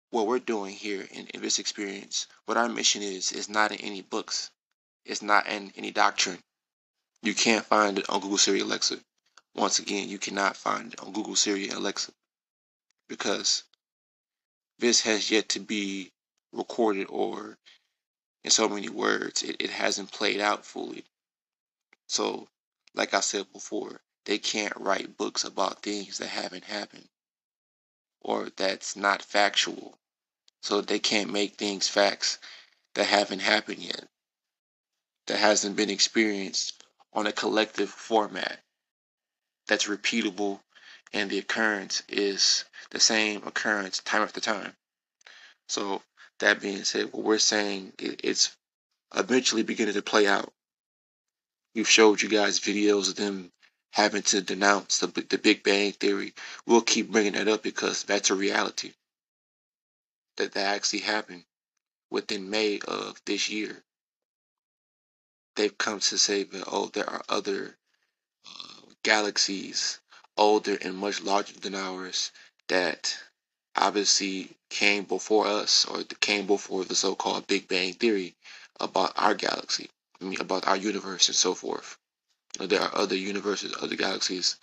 [0.09, 3.81] what we're doing here in, in this experience, what our mission is, is not in
[3.83, 4.51] any books.
[5.05, 6.43] It's not in any doctrine.
[7.21, 8.99] You can't find it on Google Siri Alexa.
[9.55, 12.15] Once again, you cannot find it on Google Siri Alexa
[13.09, 13.64] because
[14.79, 16.12] this has yet to be
[16.53, 17.59] recorded or
[18.44, 21.05] in so many words it, it hasn't played out fully.
[22.07, 22.49] So
[22.94, 27.09] like i said before they can't write books about things that haven't happened
[28.21, 29.99] or that's not factual.
[30.62, 32.38] So they can't make things facts
[32.94, 34.09] that haven't happened yet
[35.27, 38.61] that hasn't been experienced on a collective format
[39.66, 40.61] that's repeatable
[41.12, 44.77] and the occurrence is the same occurrence time after time.
[45.68, 46.03] So
[46.40, 48.57] that being said, what we're saying it's
[49.14, 50.53] eventually beginning to play out.
[51.75, 53.53] We've showed you guys videos of them
[53.92, 56.35] having to denounce the the Big Bang Theory.
[56.66, 58.92] We'll keep bringing that up because that's a reality
[60.37, 61.44] that that actually happened
[62.11, 63.83] within May of this year.
[65.57, 67.77] They've come to say that oh, there are other
[68.47, 70.01] uh, galaxies
[70.38, 72.31] older and much larger than ours
[72.68, 73.18] that
[73.77, 78.35] obviously came before us or came before the so-called Big Bang Theory
[78.81, 81.98] about our galaxy, I mean, about our universe and so forth.
[82.59, 84.57] There are other universes, other galaxies,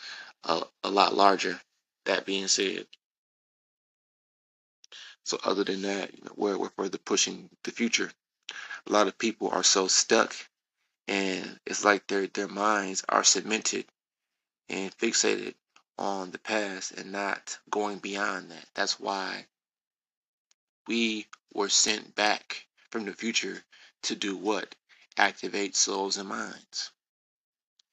[0.43, 1.59] a lot larger.
[2.05, 2.85] That being said,
[5.23, 8.11] so other than that, you know, we're, we're further pushing the future.
[8.85, 10.35] A lot of people are so stuck,
[11.07, 13.85] and it's like their their minds are cemented
[14.69, 15.55] and fixated
[15.97, 18.65] on the past and not going beyond that.
[18.73, 19.45] That's why
[20.87, 23.63] we were sent back from the future
[24.03, 24.75] to do what?
[25.17, 26.91] Activate souls and minds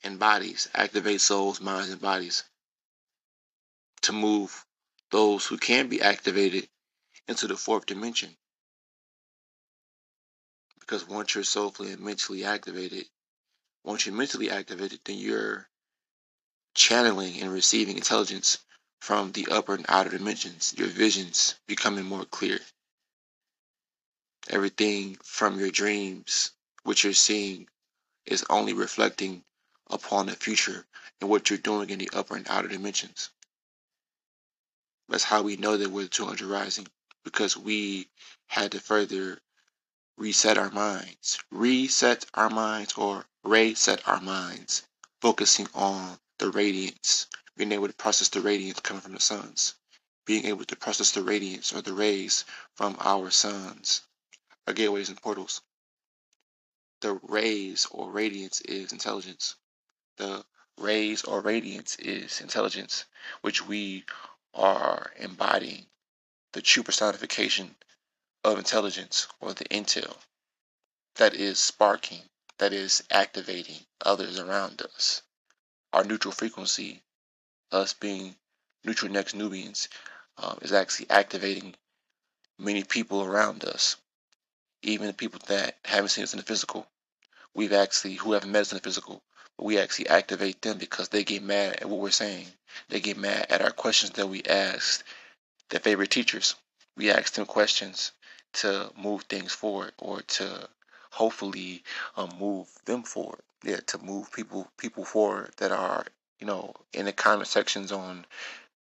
[0.03, 0.69] and bodies.
[0.75, 2.45] Activate souls, minds, and bodies
[4.03, 4.67] to move
[5.11, 6.69] those who can be activated
[7.29, 8.37] into the fourth dimension.
[10.81, 13.07] Because once you're soulfully and mentally activated,
[13.85, 15.69] once you're mentally activated, then you're
[16.75, 18.59] channeling and receiving intelligence
[19.01, 22.61] from the upper and outer dimensions, your visions becoming more clear.
[24.49, 26.53] Everything from your dreams,
[26.85, 27.69] what you're seeing,
[28.27, 29.45] is only reflecting
[29.91, 30.87] upon the future
[31.21, 33.31] and what you're doing in the upper and outer dimensions.
[35.09, 36.87] That's how we know that we're the 200 rising
[37.25, 38.09] because we
[38.47, 39.41] had to further
[40.17, 44.83] reset our minds, reset our minds, or reset our minds,
[45.21, 49.77] focusing on the radiance, being able to process the radiance coming from the suns,
[50.27, 54.03] being able to process the radiance or the rays from our suns,
[54.67, 55.61] are gateways and portals.
[57.01, 59.55] The rays or radiance is intelligence.
[60.17, 60.45] The
[60.79, 63.05] rays or radiance is intelligence,
[63.43, 64.05] which we
[64.53, 65.87] are embodying
[66.55, 67.77] the true personification
[68.43, 70.17] of intelligence or the intel
[71.15, 72.23] that is sparking,
[72.59, 75.23] that is activating others around us.
[75.93, 77.03] Our neutral frequency,
[77.71, 78.35] us being
[78.85, 79.89] neutral next Nubians,
[80.39, 81.75] um, is actually activating
[82.59, 83.97] many people around us,
[84.83, 86.87] even the people that haven't seen us in the physical.
[87.55, 89.23] We've actually, who haven't met us in the physical,
[89.57, 92.47] but we actually activate them because they get mad at what we're saying.
[92.89, 95.05] They get mad at our questions that we asked
[95.69, 96.55] their favorite teachers.
[96.97, 98.13] We ask them questions
[98.55, 100.69] to move things forward or to
[101.13, 101.85] hopefully
[102.17, 103.41] um, move them forward.
[103.63, 106.05] Yeah, to move people people forward that are
[106.41, 108.27] you know in the comment sections on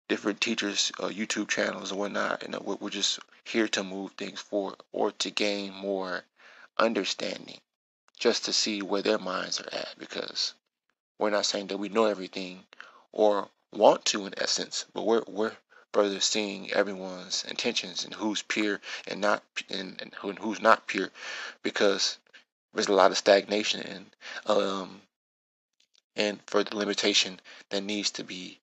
[0.10, 2.44] different teachers' uh, YouTube channels and whatnot.
[2.44, 6.24] You know, we're just here to move things forward or to gain more
[6.78, 7.60] understanding,
[8.18, 9.96] just to see where their minds are at.
[9.98, 10.54] Because
[11.18, 12.66] we're not saying that we know everything
[13.12, 15.54] or want to, in essence, but we're we're
[15.94, 20.88] further seeing everyone's intentions and who's pure and not and, and, who, and who's not
[20.88, 21.10] pure,
[21.64, 22.18] because
[22.74, 24.06] there's a lot of stagnation and
[24.46, 25.02] um
[26.16, 28.60] and further limitation that needs to be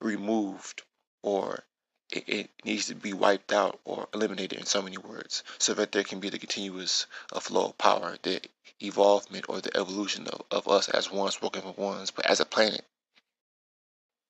[0.00, 0.82] removed
[1.22, 1.64] or
[2.10, 5.92] it, it, needs to be wiped out or eliminated in so many words so that
[5.92, 8.40] there can be the continuous uh, flow of power the
[8.82, 12.44] evolvement or the evolution of, of us as ones working for ones but as a
[12.44, 12.84] planet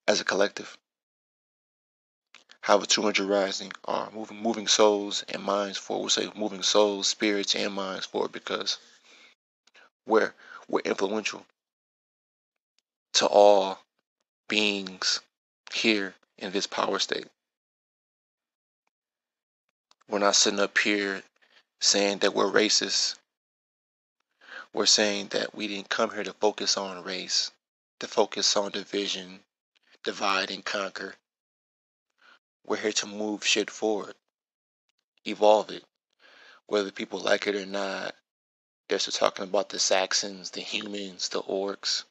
[0.07, 0.77] as a collective
[2.63, 6.63] how the 200 rising are uh, moving moving souls and minds forward we say moving
[6.63, 8.79] souls spirits and minds forward because
[10.07, 10.35] we're
[10.69, 11.45] we're influential
[13.13, 13.79] to all
[14.49, 15.21] beings
[15.73, 17.27] here in this power state.
[20.09, 21.23] We're not sitting up here
[21.81, 23.17] saying that we're racist.
[24.73, 27.51] We're saying that we didn't come here to focus on race,
[28.01, 29.41] to focus on division,
[30.05, 31.15] divide and conquer.
[32.71, 34.15] We're here to move shit forward,
[35.25, 35.85] evolve it.
[36.67, 38.15] Whether people like it or not,
[38.89, 42.05] they're still talking about the Saxons, the humans, the orcs.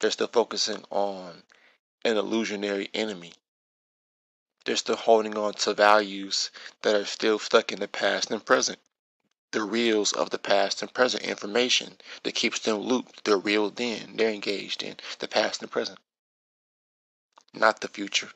[0.00, 1.44] They're still focusing on
[2.04, 3.34] an illusionary enemy.
[4.64, 6.50] They're still holding on to values
[6.82, 8.80] that are still stuck in the past and present.
[9.52, 13.22] The reels of the past and present information that keeps them looped.
[13.22, 14.16] They're reeled in.
[14.16, 16.00] They're engaged in the past and present.
[17.54, 18.32] Not the future.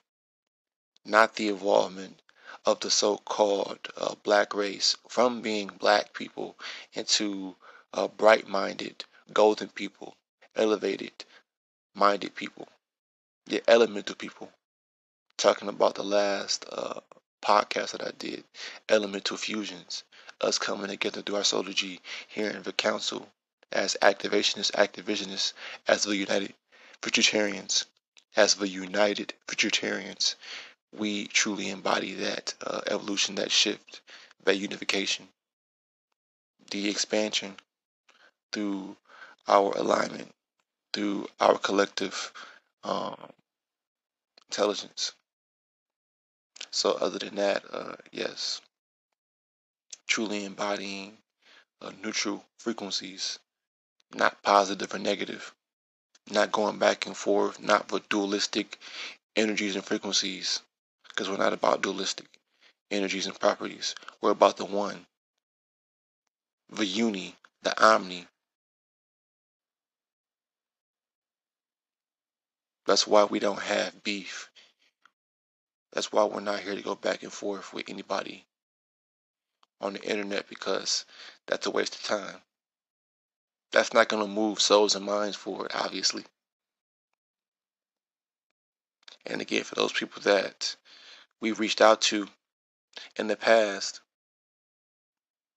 [1.04, 2.20] Not the involvement
[2.64, 6.58] of the so-called uh, black race from being black people
[6.92, 7.56] into
[7.92, 10.16] uh, bright-minded, golden people,
[10.56, 11.24] elevated,
[11.94, 12.68] minded people
[13.50, 14.48] the elemental people.
[15.36, 17.00] Talking about the last uh,
[17.42, 18.44] podcast that I did,
[18.88, 20.04] elemental fusions,
[20.40, 23.28] us coming together through our solar G here in the council
[23.72, 25.52] as activationists, activisionists,
[25.88, 26.54] as the United
[27.02, 27.86] Futuritarians,
[28.36, 30.36] as the United Futuritarians,
[30.96, 34.00] we truly embody that uh, evolution, that shift,
[34.44, 35.29] that unification,
[36.70, 37.57] the expansion
[38.53, 38.96] through
[39.46, 40.33] our alignment,
[40.92, 42.33] through our collective
[42.85, 43.16] um,
[44.48, 45.12] intelligence.
[46.70, 48.61] So, other than that, uh, yes,
[50.07, 51.18] truly embodying
[51.81, 53.38] uh, neutral frequencies,
[54.12, 55.55] not positive or negative,
[56.31, 58.79] not going back and forth, not with dualistic
[59.37, 60.62] energies and frequencies,
[61.10, 62.26] because we're not about dualistic
[62.90, 63.94] energies and properties.
[64.20, 65.06] We're about the one,
[66.70, 68.26] the uni, the omni,
[72.90, 74.50] That's why we don't have beef.
[75.92, 78.46] That's why we're not here to go back and forth with anybody
[79.80, 81.04] on the internet because
[81.46, 82.40] that's a waste of time.
[83.70, 86.24] That's not going to move souls and minds forward, obviously.
[89.24, 90.74] And again, for those people that
[91.41, 92.28] we've reached out to
[93.16, 94.01] in the past,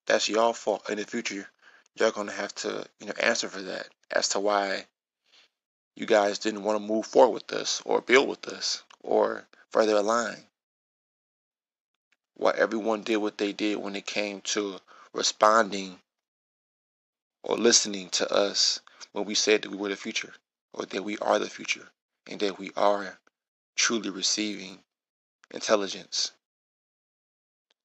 [0.05, 0.89] that's y'all fault.
[0.89, 1.47] In the future,
[1.95, 4.85] y'all gonna have to, you know, answer for that as to why
[5.95, 9.97] you guys didn't want to move forward with this or build with this or further
[9.97, 10.37] align.
[12.35, 14.79] Why everyone did what they did when it came to
[15.13, 15.99] responding
[17.43, 18.79] or listening to us
[19.11, 20.33] when we said that we were the future
[20.73, 21.89] or that we are the future
[22.27, 23.19] and that we are
[23.75, 24.79] truly receiving
[25.53, 26.31] intelligence.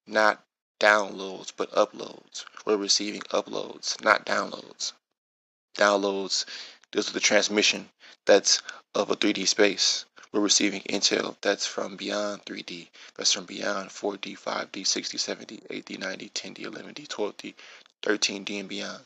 [0.07, 0.43] Not
[0.79, 2.45] downloads, but uploads.
[2.65, 4.93] We're receiving uploads, not downloads.
[5.77, 6.45] Downloads,
[6.91, 7.89] deals with the transmission
[8.25, 8.61] that's
[8.95, 10.05] of a 3D space.
[10.31, 15.99] We're receiving intel that's from beyond 3D, that's from beyond 4D, 5D, 60, 70, 8D,
[15.99, 17.53] 90, 10D, 11D, 12D,
[18.01, 19.03] 13D, and beyond.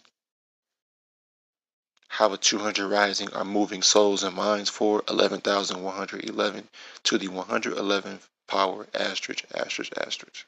[2.08, 6.70] How the 200 rising are moving souls and minds for 11,111
[7.04, 10.46] to the 111th power asterisk, asterisk, asterisk.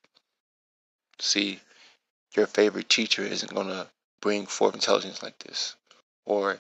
[1.20, 1.60] See,
[2.36, 3.88] your favorite teacher isn't going to
[4.22, 5.76] bring forth intelligence like this,
[6.24, 6.60] or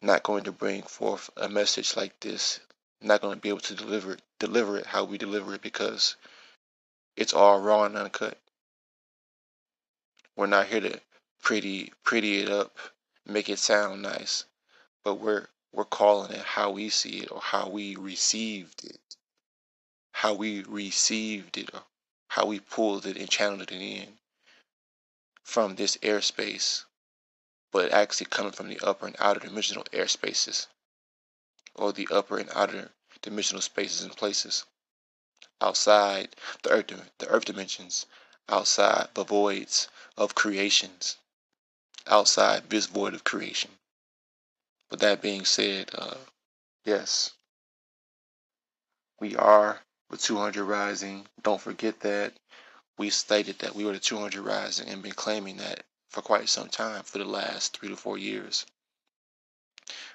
[0.00, 2.60] not going to bring forth a message like this,
[3.02, 6.16] not going to be able to deliver it, deliver it how we deliver it because
[7.14, 8.38] it's all raw and uncut.
[10.34, 10.98] We're not here to
[11.42, 12.74] pretty pretty it up,
[13.26, 14.46] make it sound nice,
[15.04, 18.98] but we're we're calling it how we see it or how we received it,
[20.22, 21.70] how we received it
[22.28, 24.18] how we pulled it and channeled it in
[25.44, 26.84] from this airspace,
[27.70, 30.66] but actually coming from the upper and outer dimensional airspaces,
[31.74, 32.90] or the upper and outer
[33.22, 34.64] dimensional spaces and places
[35.60, 38.04] outside the earth, the earth dimensions,
[38.48, 41.16] outside the voids of creations,
[42.08, 43.70] outside this void of creation.
[44.90, 46.16] With that being said, uh,
[46.84, 47.34] yes,
[49.20, 49.80] we are
[50.10, 51.26] with 200 Rising.
[51.42, 52.34] Don't forget that
[52.96, 56.68] we stated that we were the 200 Rising and been claiming that for quite some
[56.68, 58.66] time for the last three to four years.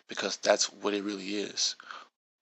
[0.07, 1.75] Because that's what it really is.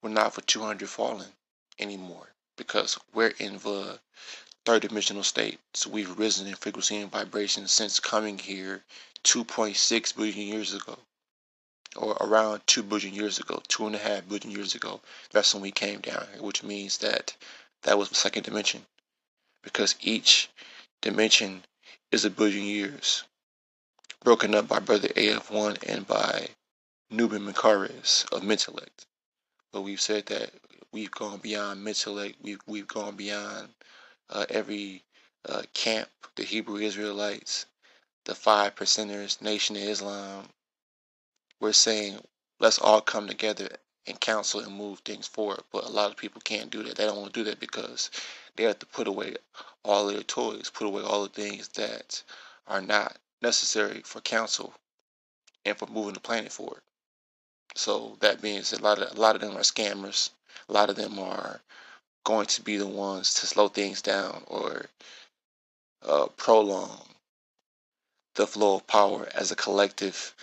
[0.02, 1.32] We're not for 200 falling
[1.78, 4.00] anymore because we're in the
[4.64, 5.60] third dimensional state.
[5.74, 8.84] So we've risen in frequency and vibration since coming here
[9.24, 10.98] 2.6 billion years ago.
[11.96, 15.00] Or around 2 billion years ago, two and a half billion years ago.
[15.30, 17.36] That's when we came down which means that
[17.82, 18.86] that was the second dimension
[19.62, 20.48] because each
[21.00, 21.64] dimension
[22.10, 23.24] is a billion years,
[24.22, 26.48] broken up by Brother AF1 and by
[27.12, 29.06] Nuben Makaris of Mentellect.
[29.72, 30.50] But we've said that
[30.92, 33.68] we've gone beyond Mentellect, we've, we've gone beyond
[34.30, 35.02] uh, every
[35.48, 37.66] uh, camp, the Hebrew Israelites,
[38.24, 40.48] the five percenters, Nation of Islam.
[41.62, 42.18] We're saying
[42.58, 43.68] let's all come together
[44.08, 45.62] and counsel and move things forward.
[45.70, 46.96] But a lot of people can't do that.
[46.96, 48.10] They don't want to do that because
[48.56, 49.36] they have to put away
[49.84, 52.20] all their toys, put away all the things that
[52.66, 54.74] are not necessary for counsel
[55.64, 56.82] and for moving the planet forward.
[57.76, 60.30] So that means a lot of a lot of them are scammers.
[60.68, 61.60] A lot of them are
[62.24, 64.86] going to be the ones to slow things down or
[66.04, 67.06] uh, prolong
[68.34, 70.34] the flow of power as a collective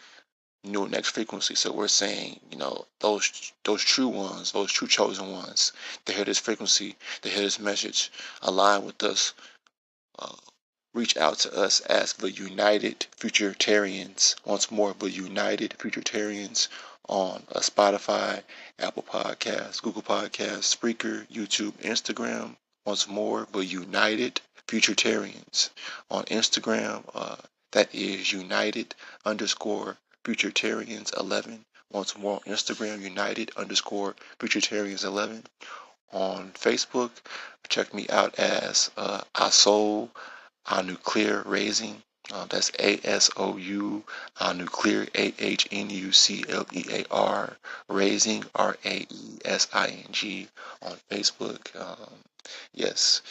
[0.64, 1.56] new next frequency.
[1.56, 5.72] So we're saying, you know, those those true ones, those true chosen ones,
[6.06, 9.34] they hear this frequency, they hear this message, align with us,
[10.18, 10.36] uh,
[10.94, 14.36] reach out to us as the United Futuritarians.
[14.44, 16.68] Once more, the United Futuritarians
[17.08, 18.44] on uh, Spotify,
[18.80, 22.56] Apple Podcasts, Google Podcasts, Spreaker, YouTube, Instagram.
[22.86, 25.70] Once more, the United Futuritarians
[26.12, 27.04] on Instagram.
[27.14, 27.38] Uh,
[27.72, 28.96] that is United
[29.26, 29.98] underscore
[30.30, 31.66] Futuritarians 11.
[31.92, 35.44] Once more on Instagram, United underscore Futuritarians 11.
[36.12, 37.10] On Facebook,
[37.68, 40.10] check me out as uh, Asol
[40.86, 41.96] Nuclear Raesing.
[42.32, 44.04] Uh, that's A S O U
[44.54, 47.58] Nuclear A H N U C L E A R
[47.90, 50.48] Raesing R A E S I N G
[50.84, 51.76] on Facebook.
[51.76, 52.14] Um,
[52.72, 53.24] yes,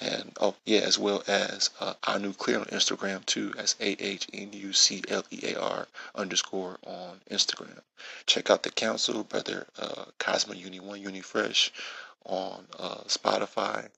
[0.00, 4.50] and oh yeah, as well as uh, Ahnuclear on Instagram too, as A H N
[4.52, 7.78] U C L E A R underscore on Instagram.
[8.26, 11.72] Check out the council, brother uh, Cosmo Uni One Uni Fresh
[12.24, 13.88] on uh, Spotify.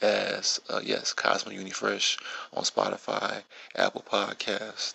[0.00, 2.18] As uh, yes, Cosmo Uni Fresh
[2.54, 3.42] on Spotify,
[3.74, 4.94] Apple Podcast,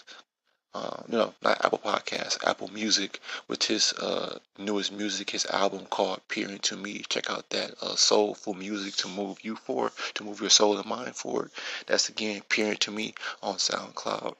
[0.76, 6.20] uh, no, not Apple Podcasts, Apple Music with his uh, newest music, his album called
[6.28, 7.02] Peering to Me.
[7.08, 10.86] Check out that uh, soulful music to move you forward, to move your soul and
[10.86, 11.52] mind forward.
[11.88, 14.36] That's again Peering to Me on SoundCloud,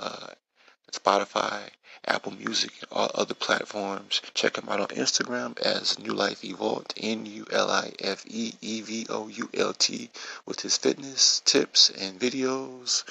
[0.00, 0.28] uh,
[0.90, 1.68] Spotify,
[2.06, 4.22] Apple Music, and all other platforms.
[4.32, 8.80] Check him out on Instagram as Nulife Evoult, N U L I F E E
[8.80, 10.08] V O U L T,
[10.46, 13.04] with his fitness tips and videos.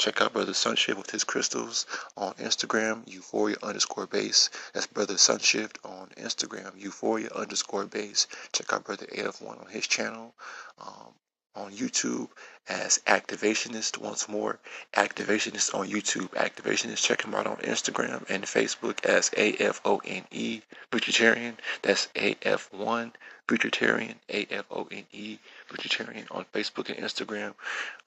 [0.00, 1.84] Check out Brother Sunshift with his crystals
[2.16, 4.48] on Instagram, Euphoria underscore base.
[4.72, 8.26] That's Brother Sunshift on Instagram, Euphoria underscore base.
[8.50, 10.34] Check out Brother AF1 on his channel.
[10.78, 11.12] Um,
[11.56, 12.28] on YouTube
[12.68, 14.58] as Activationist once more.
[14.94, 16.28] Activationist on YouTube.
[16.30, 17.02] Activationist.
[17.02, 21.56] Check him out on Instagram and Facebook as AFONE Vegetarian.
[21.82, 23.12] That's AF1
[23.48, 24.14] Vegetarian.
[24.28, 25.38] AFONE
[25.68, 27.54] Vegetarian on Facebook and Instagram.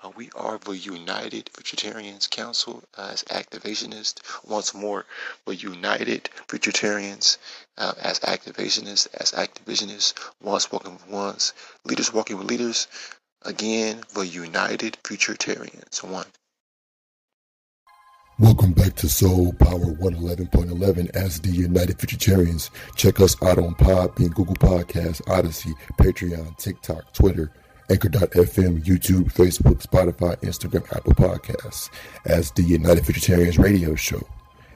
[0.01, 4.21] Uh, we are the United Futuritarians Council as activationists.
[4.47, 5.05] Once more,
[5.45, 7.37] the United Futuritarians
[7.77, 12.87] uh, as activationists, as activationists, once walking with ones, leaders walking with leaders.
[13.45, 16.01] Again, the United Futuritarians.
[16.01, 16.25] One.
[18.39, 22.69] Welcome back to Soul Power 111.11 as the United Futuritarians.
[22.95, 27.51] Check us out on Podbean, Google Podcasts, Odysee, Patreon, TikTok, Twitter,
[27.89, 31.89] Anchor.fm, YouTube, Facebook, Spotify, Instagram, Apple Podcasts
[32.25, 34.25] as the United Futuritarians Radio Show,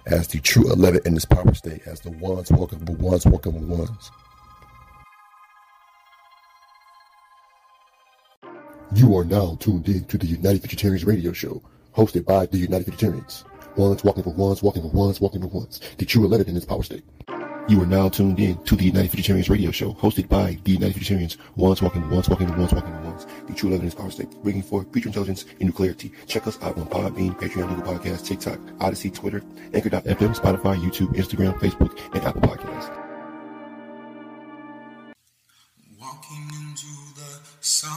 [0.07, 3.53] as the true 11 in this power state, as the ones walking the ones walking
[3.53, 4.11] the ones.
[8.93, 11.61] You are now tuned in to the United Futuritarians Radio Show,
[11.95, 13.43] hosted by the United Futuritarians.
[13.75, 15.81] Ones walking for ones, walking for ones, walking for ones.
[15.97, 17.03] The true 11 in this power state.
[17.67, 20.95] You are now tuned in to the United Futuritarians Radio Show, hosted by the United
[20.95, 21.35] Futuritarians.
[21.57, 23.27] Ones walking ones, walking for ones, walking for ones.
[23.47, 26.13] The true 11 in this power state, bringing forth future intelligence and new clarity.
[26.25, 31.59] Check us out on Podbean, Patreon, Google Podcasts, TikTok, Odysee, Twitter, Anchor.fm, Spotify, YouTube, Instagram,
[31.59, 33.03] Facebook, and Apple Podcasts.
[35.99, 37.96] Walking into the sun,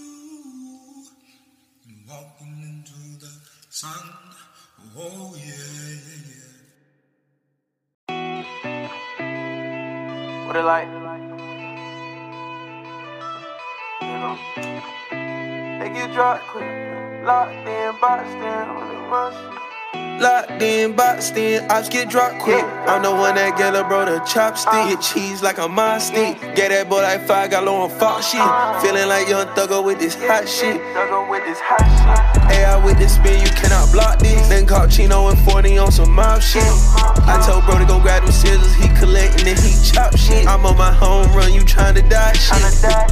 [3.81, 4.13] Sun.
[4.95, 5.45] Oh yeah,
[6.07, 6.21] yeah,
[8.09, 8.85] yeah.
[10.45, 10.87] What it like?
[14.03, 14.37] You know,
[15.79, 16.69] they get dropped quick,
[17.25, 19.39] locked in, boxed in, on the rush.
[20.21, 22.63] Locked in, boxed in, ops get dropped quick.
[22.85, 24.89] I'm the one that get a bro the chopstick.
[24.89, 26.39] Get cheese like a my stick.
[26.55, 28.41] Get that boy like five, got low on fox shit.
[28.41, 28.79] Uh.
[28.79, 30.79] Feeling like young thugger with this hot shit.
[30.93, 32.20] Thugger with this hot shit.
[32.71, 34.47] AI with this spin, you cannot block this.
[34.47, 36.63] Then caught Chino and 40 on some mob shit.
[36.63, 40.47] I told bro to go grab them scissors, he collecting and he chop shit.
[40.47, 42.61] I'm on my home run, you tryna die shit.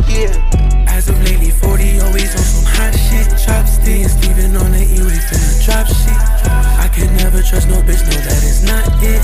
[0.07, 0.87] Yeah.
[0.87, 3.27] As of lately, 40 always on some hot shit.
[3.39, 6.19] Chopsticks, Steven on the E-way finna drop shit.
[6.79, 9.21] I can never trust no bitch, no that is not it.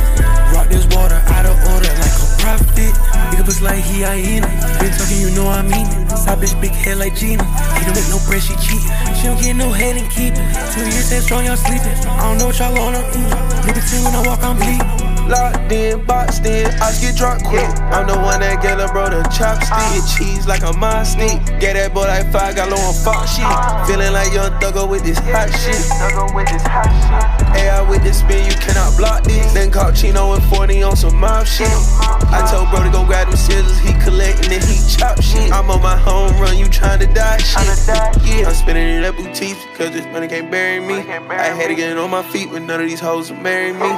[0.53, 2.93] Rock this water out of order like a prophet.
[3.31, 4.47] Nigga looks like he hyena.
[4.79, 6.11] Been talking, you know I mean it.
[6.11, 7.43] Side bitch, big head like Gina.
[7.79, 9.04] He don't make no bread, she cheatin'.
[9.25, 10.71] Don't get no head and keep it.
[10.71, 11.97] Two years head strong, y'all sleeping.
[12.07, 13.65] I don't know what y'all on her eat.
[13.65, 15.04] Look at when I walk, I'm bleeding.
[15.27, 17.65] Locked in, boxed in, I get drunk quick.
[17.89, 19.73] I'm the one that get a bro the chopstick.
[19.89, 21.41] Get cheese like a my sneak.
[21.59, 23.45] Get that boy like five, got low on fox shit.
[23.45, 23.85] Ah.
[23.89, 25.81] Feeling like young thugger with this hot shit.
[26.29, 27.57] With this hot shit.
[27.57, 29.51] AI with this spin, you cannot block this.
[29.51, 31.73] Then caught Chino and 40 on some mob shit.
[32.29, 35.51] I told bro to go grab them scissors, he collecting and he chop shit.
[35.51, 37.65] I'm on my home run, you tryna die shit.
[38.21, 41.01] Yeah, I'm spinning it up boutiques because this money can't bury me.
[41.33, 43.89] I had to get on my feet when none of these hoes will marry me.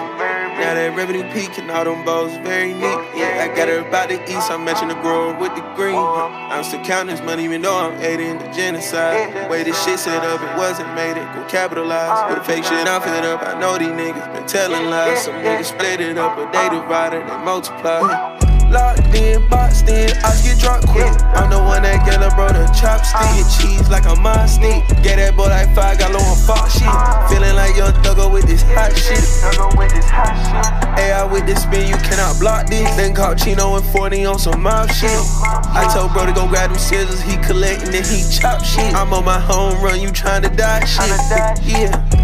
[0.58, 3.00] Now that revenue peaking, all them balls very neat.
[3.16, 5.96] Yeah, I got her about the east, I'm matching the grower with the green.
[5.96, 9.50] I'm still counting this money, even though I'm aiding the genocide.
[9.50, 12.30] Way this shit set up, it wasn't made, it go capitalize.
[12.30, 13.44] With the fake shit, I'm fit up.
[13.46, 15.26] I know these niggas been telling lies.
[15.26, 18.47] Some niggas split it up, but they divided, they multiply.
[18.70, 21.08] Locked in, boxed in, I get drunk quick.
[21.36, 23.24] I'm the one that get a bro the chopstick.
[23.40, 24.84] Get cheese like a my sneak.
[25.04, 26.84] Get that boy like five, got low on fox shit.
[26.84, 27.28] Uh.
[27.30, 29.24] Feeling like young thugger with this hot shit.
[29.80, 31.00] with this hot shit.
[31.00, 32.84] AI with this spin, you cannot block this.
[32.98, 35.16] Then caught Chino and 40 on some mob shit.
[35.72, 38.94] I told bro to go grab them scissors, he collecting and he chop shit.
[38.94, 41.08] I'm on my home run, you tryna die shit.
[41.64, 42.17] Yeah.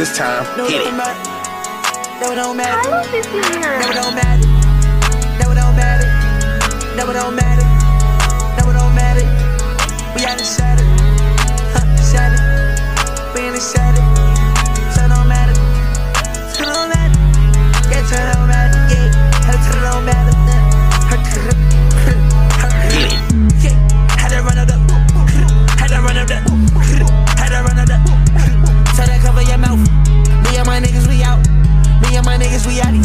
[0.00, 0.44] it's time.
[0.56, 0.94] No, Hit it.
[2.20, 2.90] Never don't matter.
[3.80, 4.46] Never don't matter.
[5.38, 6.08] Never don't matter.
[6.96, 7.66] Never don't matter.
[8.56, 9.26] Never don't matter.
[10.16, 10.38] We out.
[11.74, 11.84] Huh.
[13.34, 14.04] We in the shatter.
[14.96, 15.54] Turn on matter.
[16.56, 17.20] Turn on matter.
[17.90, 18.49] Yeah, turn on
[32.30, 33.02] my niggas, we outie.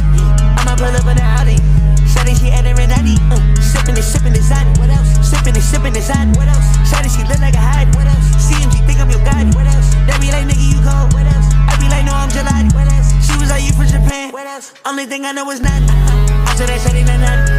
[0.62, 1.58] I'ma pull up in the Audi.
[2.06, 3.18] Shawty, she had her in Audi.
[3.34, 4.78] Uh, sipping it sippin' and zidin'.
[4.78, 5.18] What else?
[5.18, 6.38] Sippin' and sippin' and zidin'.
[6.38, 6.70] What else?
[6.86, 7.90] Shawty, she look like a hide.
[7.98, 8.22] What else?
[8.46, 9.50] CMG, think I'm your god.
[9.58, 9.98] What else?
[10.06, 11.10] They be like, nigga, you cold.
[11.18, 11.50] What else?
[11.58, 12.70] I be like, no, I'm gelati.
[12.78, 13.10] What else?
[13.26, 14.30] She was like, you from Japan.
[14.30, 14.78] What else?
[14.86, 15.90] Only thing I know is nothing.
[16.46, 17.50] I said that Shawty, not nothing.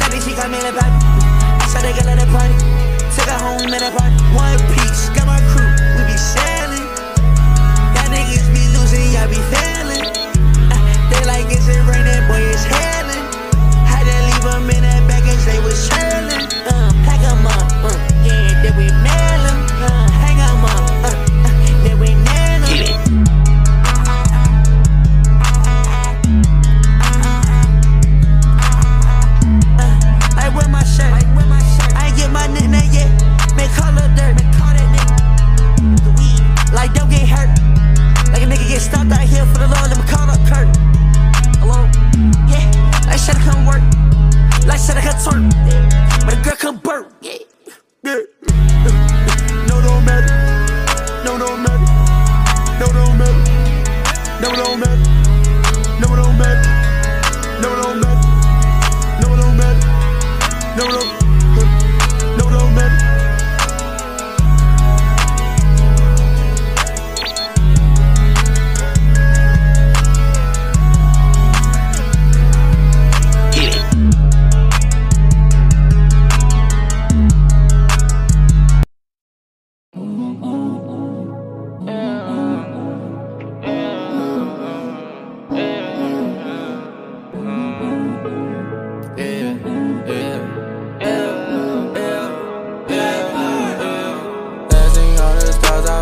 [0.00, 0.96] Shawty, she got me in the body.
[1.60, 2.56] I said they got at the party.
[3.12, 4.16] Took her home in the party.
[4.32, 5.68] One piece, got my crew.
[6.00, 6.88] We be sailing.
[7.92, 9.59] Y'all niggas be losing, y'all be failing.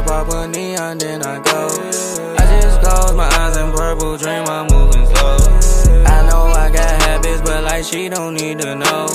[0.07, 1.69] Pop a neon, then I go.
[2.39, 5.37] I just close my eyes and purple dream, I'm moving slow.
[6.07, 9.07] I know I got habits, but like she don't need to know.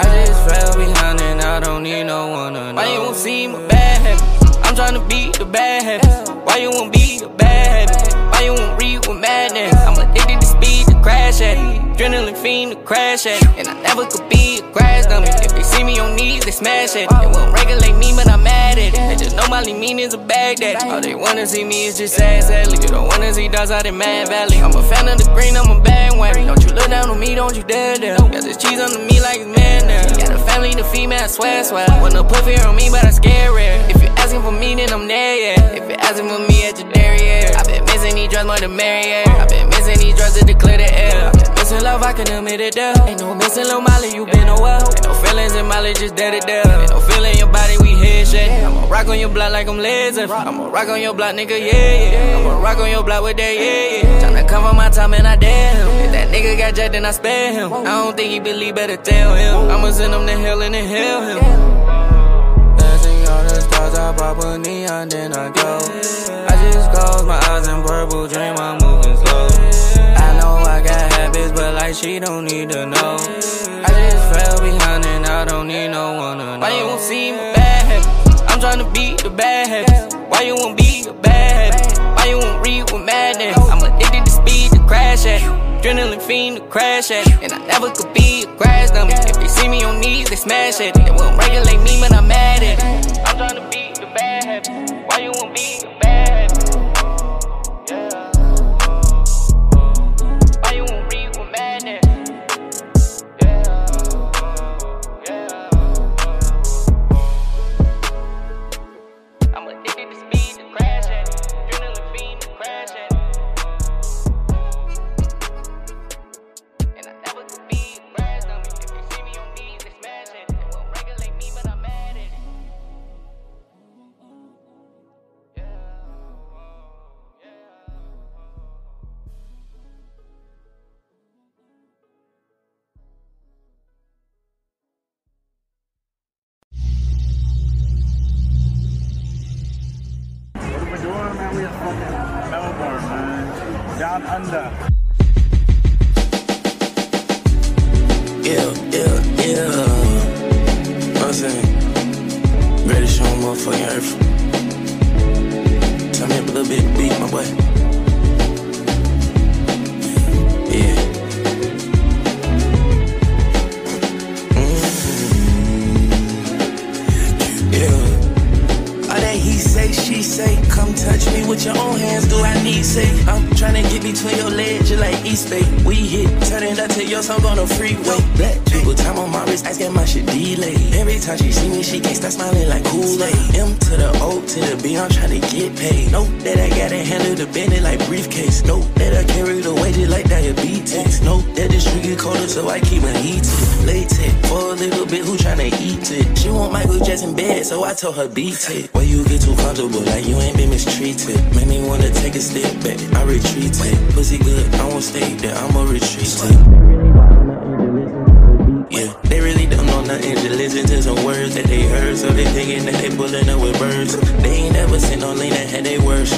[0.00, 2.74] I just fell behind and I don't need no one to know.
[2.74, 4.56] Why you won't see my bad habits?
[4.66, 6.30] I'm tryna beat the bad habits.
[6.30, 8.14] Why you won't be the bad habits?
[8.14, 9.74] Why you won't read with madness?
[9.74, 11.83] I'm addicted to speed to crash at it.
[11.94, 13.40] Adrenaline fiend to crash at.
[13.56, 15.28] And I never could be a grass dummy.
[15.30, 17.08] If they see me on knees, they smash it.
[17.08, 18.94] They won't regulate me, but I'm mad at it.
[18.94, 20.82] They just know my meanings of Baghdad.
[20.90, 22.78] All they wanna see me is just sad, sadly.
[22.82, 24.58] You don't wanna see dogs out in Mad Valley.
[24.58, 26.48] I'm a fan of the green, I'm a bandwagon.
[26.48, 28.18] Don't you look down on me, don't you dare dare.
[28.18, 29.86] Got this cheese under me like it's man.
[30.18, 31.86] Got a family, the female, I swear, swear.
[32.02, 33.78] Wanna put fear on me, but I scare rare.
[33.88, 35.78] If you're asking for me, then I'm there, yeah.
[35.78, 37.54] If you're asking for me at your dairy, yeah.
[37.56, 39.38] I've been missing these drugs more than yeah.
[39.38, 41.30] I've been missing these drugs to declare the air.
[41.64, 42.92] Missing love, I can admit it there.
[43.08, 44.84] Ain't no missing Lil Molly, you been a well.
[44.84, 46.60] Ain't no feelings in Molly, just dead it there.
[46.60, 48.50] Ain't no feeling your body, we head shit.
[48.62, 50.28] I'ma rock on your block like I'm Lizard.
[50.28, 52.36] I'ma rock on your block, nigga, yeah, yeah.
[52.36, 54.20] I'ma rock on your block with that, yeah, yeah.
[54.20, 55.88] Tryna come on my time and I dare him.
[56.04, 57.72] If that nigga got jacked, then I spare him.
[57.72, 59.70] I don't think he believe, better tell him.
[59.70, 61.38] I'ma send him to hell and inhale him.
[62.76, 65.78] Dancing all the stars, I pop a neon, then I go.
[65.80, 69.73] I just close my eyes and purple dream, I'm moving slow.
[71.74, 73.16] Like she don't need to know.
[73.18, 76.58] I just fell behind and I don't need no one to know.
[76.58, 78.42] Why you won't see my bad habits?
[78.42, 80.14] I'm tryna beat the bad habits.
[80.28, 81.98] Why you won't be a bad habit?
[82.16, 83.58] Why you won't read with madness?
[83.68, 85.42] I'm addicted to speed to crash at.
[85.80, 87.26] Adrenaline fiend to crash at.
[87.42, 89.12] And I never could be a grass dummy.
[89.14, 91.04] If they see me on knees, they smash at it.
[91.04, 93.18] They won't regulate me, but I'm mad at it.
[93.26, 94.92] I'm tryna beat the bad habits.
[95.08, 96.03] Why you won't be a bad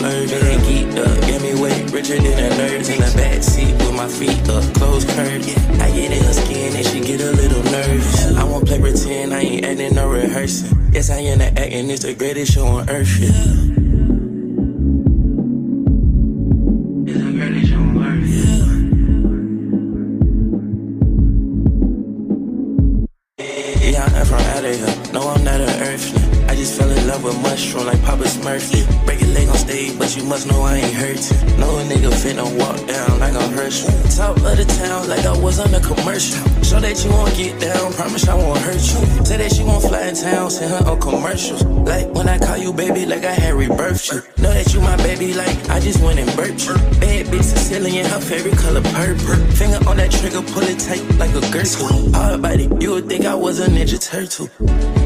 [0.06, 2.88] They ain't geeked up, get me weight richer than a nerd.
[2.94, 5.48] In the back seat with my feet up, closed curved.
[5.80, 8.36] I get in her skin and she get a little nervous.
[8.36, 10.90] I won't play pretend, I ain't acting no rehearsing.
[10.92, 13.18] Yes, I am acting, it's the greatest show on earth.
[13.18, 13.85] Yeah,
[40.84, 41.64] on commercials.
[41.64, 44.42] Like when I call you baby, like I had rebirthed you.
[44.42, 46.74] Know that you my baby, like I just went and burped you.
[47.00, 49.36] Bad bitch Sicilian, her favorite color purple.
[49.52, 52.12] Finger on that trigger, pull it tight like a girdle.
[52.12, 55.05] Hard body, you would think I was a ninja turtle.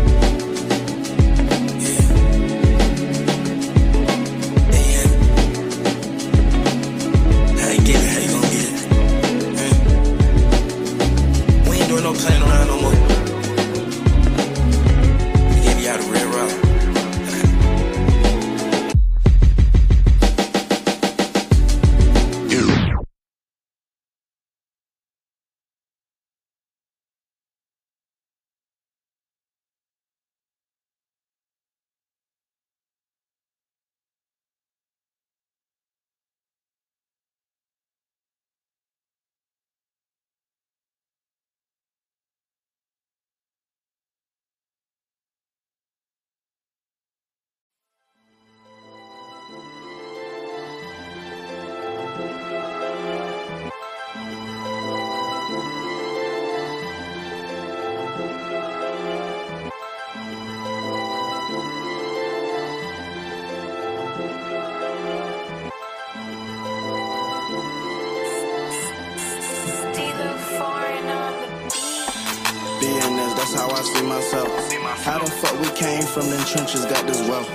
[74.33, 74.72] Myself.
[75.05, 77.49] How the fuck we came from them trenches, got this wealth.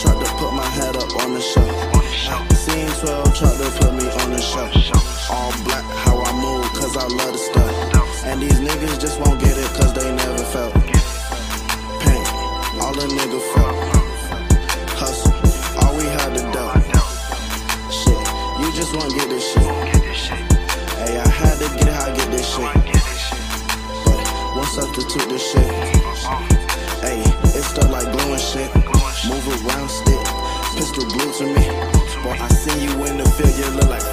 [0.00, 1.70] Tried to put my head up on the shelf.
[2.52, 4.74] Scene 12 tried to put me on the shelf.
[5.30, 8.24] All black, how I move, cause I love the stuff.
[8.24, 10.74] And these niggas just won't get it, cause they never felt
[12.02, 12.24] pain.
[12.80, 13.76] All the nigga felt.
[14.98, 15.34] Hustle,
[15.82, 16.64] all we had to do.
[17.94, 18.18] Shit,
[18.60, 19.62] you just won't get this shit.
[20.98, 22.83] Hey, I had to get how I get this shit.
[25.16, 25.62] Won't this shit.
[27.00, 27.22] Hey,
[27.54, 28.74] it's stuck like glue and shit.
[28.74, 30.18] Move around stick,
[30.74, 31.64] pistol blue to me.
[32.24, 34.03] Boy, I see you in the field, you look like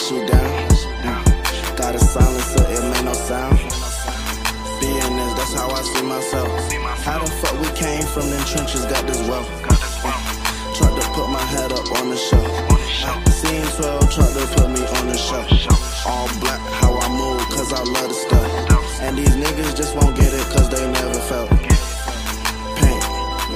[0.00, 0.68] She down.
[1.76, 3.58] Got a silencer, it made no sound.
[4.80, 6.48] Billionaires, that's how I see myself.
[7.04, 9.48] How the fuck we came from them trenches, got this wealth.
[10.76, 12.48] Tried to put my head up on the shelf.
[13.28, 16.06] Scene 12 tried to put me on the shelf.
[16.06, 19.00] All black, how I move, cause I love the stuff.
[19.02, 21.50] And these niggas just won't get it, cause they never felt
[22.80, 23.02] pain.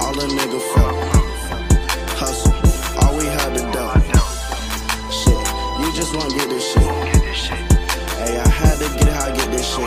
[0.01, 1.04] All the nigga felt.
[6.15, 7.57] Just won't get this shit.
[8.19, 9.85] Hey, I had to get how I get this shit.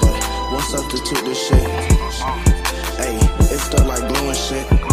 [0.00, 1.62] But won't substitute this shit.
[2.98, 3.18] Hey,
[4.48, 4.66] shit.
[4.66, 4.89] from cross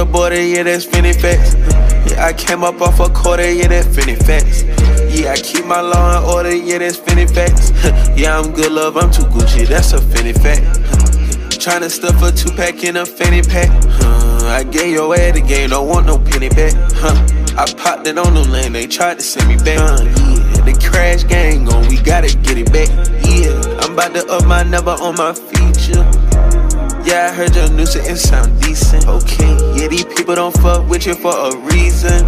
[0.00, 1.54] the border, yeah, that's finny facts.
[2.08, 4.62] Yeah, I came up off a quarter, yeah, that's finny facts.
[5.12, 7.70] Yeah, I keep my law in order, yeah, that's finny facts.
[8.16, 10.62] yeah, I'm good love, I'm too Gucci, that's a finny fact.
[11.60, 13.68] Tryna stuff a two pack in a fanny pack.
[14.44, 16.72] I gave your the game, don't want no penny back.
[16.94, 17.16] Huh,
[17.58, 19.80] I popped it on the lane, they tried to send me back.
[19.80, 22.88] Huh, yeah, the crash gang on, we gotta get it back.
[23.28, 25.69] Yeah, I'm about to up my number on my feature.
[27.10, 29.08] Yeah, I heard your news, it sound decent.
[29.08, 32.22] Okay, yeah, these people don't fuck with you for a reason.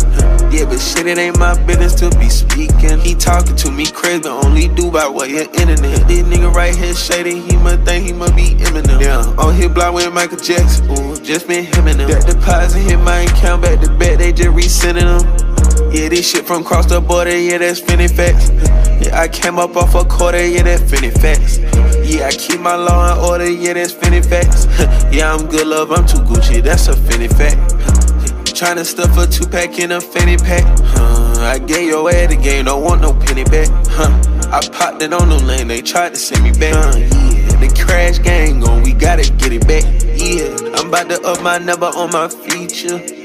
[0.51, 2.99] Yeah, but shit, it ain't my business to be speaking.
[2.99, 6.09] He talking to me crazy, only do by what your internet.
[6.09, 9.01] This nigga right here shady, he must think he must be Eminem.
[9.01, 10.91] Yeah, on his block with Michael Jackson.
[10.91, 12.11] Ooh, just been him and them.
[12.11, 15.93] That deposit hit my account back to back, they just resending them.
[15.93, 18.51] Yeah, this shit from cross the border, yeah, that's finny facts.
[19.03, 21.59] Yeah, I came up off a quarter, yeah, that's finny facts.
[22.05, 24.67] Yeah, I keep my law in order, yeah, that's finny facts.
[25.13, 27.57] yeah, I'm good love, I'm too Gucci, that's a finny fact.
[28.53, 30.63] Tryna stuff a two pack in a fanny pack.
[30.81, 33.69] Huh, I gave your ass the game, don't want no penny back.
[33.89, 34.11] Huh,
[34.53, 36.75] I popped it on the lane, they tried to send me back.
[36.95, 39.83] Yeah, the crash gang on, we gotta get it back.
[40.17, 43.22] Yeah, I'm about to up my number on my feature.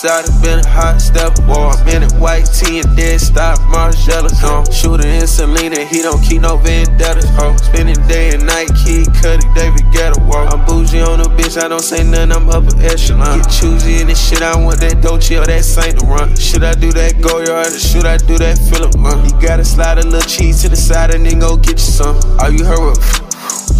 [0.00, 1.70] 10 speakers, I done been a hot step war.
[1.70, 4.64] I'm in it, white tee and dead stop, Margiela's home.
[4.70, 7.56] Shooter in Selena, he don't keep no vendettas, ho.
[7.56, 10.52] Spending day and night, key cutty, David Guetta, walk.
[10.52, 13.38] I'm bougie on a bitch, I don't say nothing, I'm upper echelon.
[13.38, 16.38] Get choosy in this shit, I want that Dolce or that Saint Laurent.
[16.38, 18.94] Should I do that Goyard or should I do that Philip?
[18.94, 22.16] You gotta slide a little cheese to the side and then go get you some.
[22.40, 23.29] All you heard was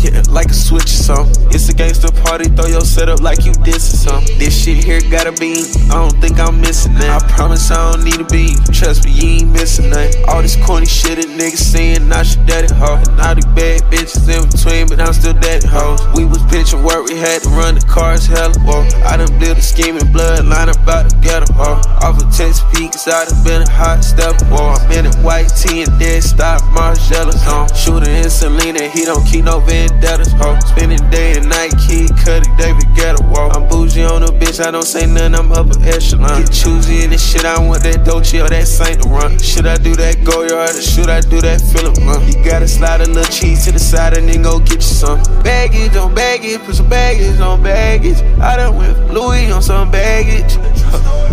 [0.03, 1.47] yeah, like a switch or something.
[1.51, 4.39] It's a gangster party, throw your setup like you dissing something.
[4.39, 7.23] This shit here gotta be, I don't think I'm missing that.
[7.23, 10.25] I promise I don't need a beat, trust me, you ain't missing nothing.
[10.29, 12.97] All this corny shit that niggas saying, now she daddy hoe.
[12.97, 16.01] And all these bad bitches in between, but I'm still daddy hoes.
[16.15, 18.87] We was pitching work, we had to run the cars hella whoa.
[19.05, 21.81] I done built a scheming bloodline about to get a hoe.
[22.03, 24.75] Off of 10 speakers, I done been a hot step war.
[24.79, 27.73] I'm in a white tee and dead stop, Margiela's on.
[27.75, 29.61] Shooter in Selena, he don't keep no
[29.91, 30.59] vendettas, ho.
[30.67, 33.49] Spending day and night, kid cutty, David Guetta, whoa.
[33.51, 36.43] I'm bougie on a bitch, I don't say nothing, I'm upper echelon.
[36.43, 39.41] Get choosy in this shit, I want that Dolce or that Saint Laurent.
[39.41, 42.27] Should I do that Goyard or should I do that Philip Run?
[42.27, 45.23] You gotta slide a little cheese to the side and then go get you some.
[45.43, 48.19] Baggage on baggage, put some baggage on baggage.
[48.41, 50.57] I done went Louis on some baggage.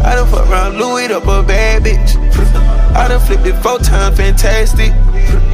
[0.03, 2.15] I done fuck around Louis up a bad bitch.
[2.95, 4.91] I done flipped it four times, fantastic.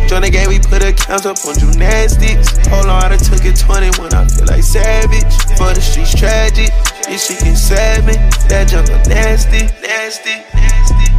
[0.07, 2.57] Join the game, we put accounts up on gymnastics.
[2.67, 5.33] Hold on, I done took it 20 when I feel like savage.
[5.57, 6.71] For the streets tragic,
[7.07, 8.13] this shit can stab me.
[8.49, 11.12] That junk nasty, nasty.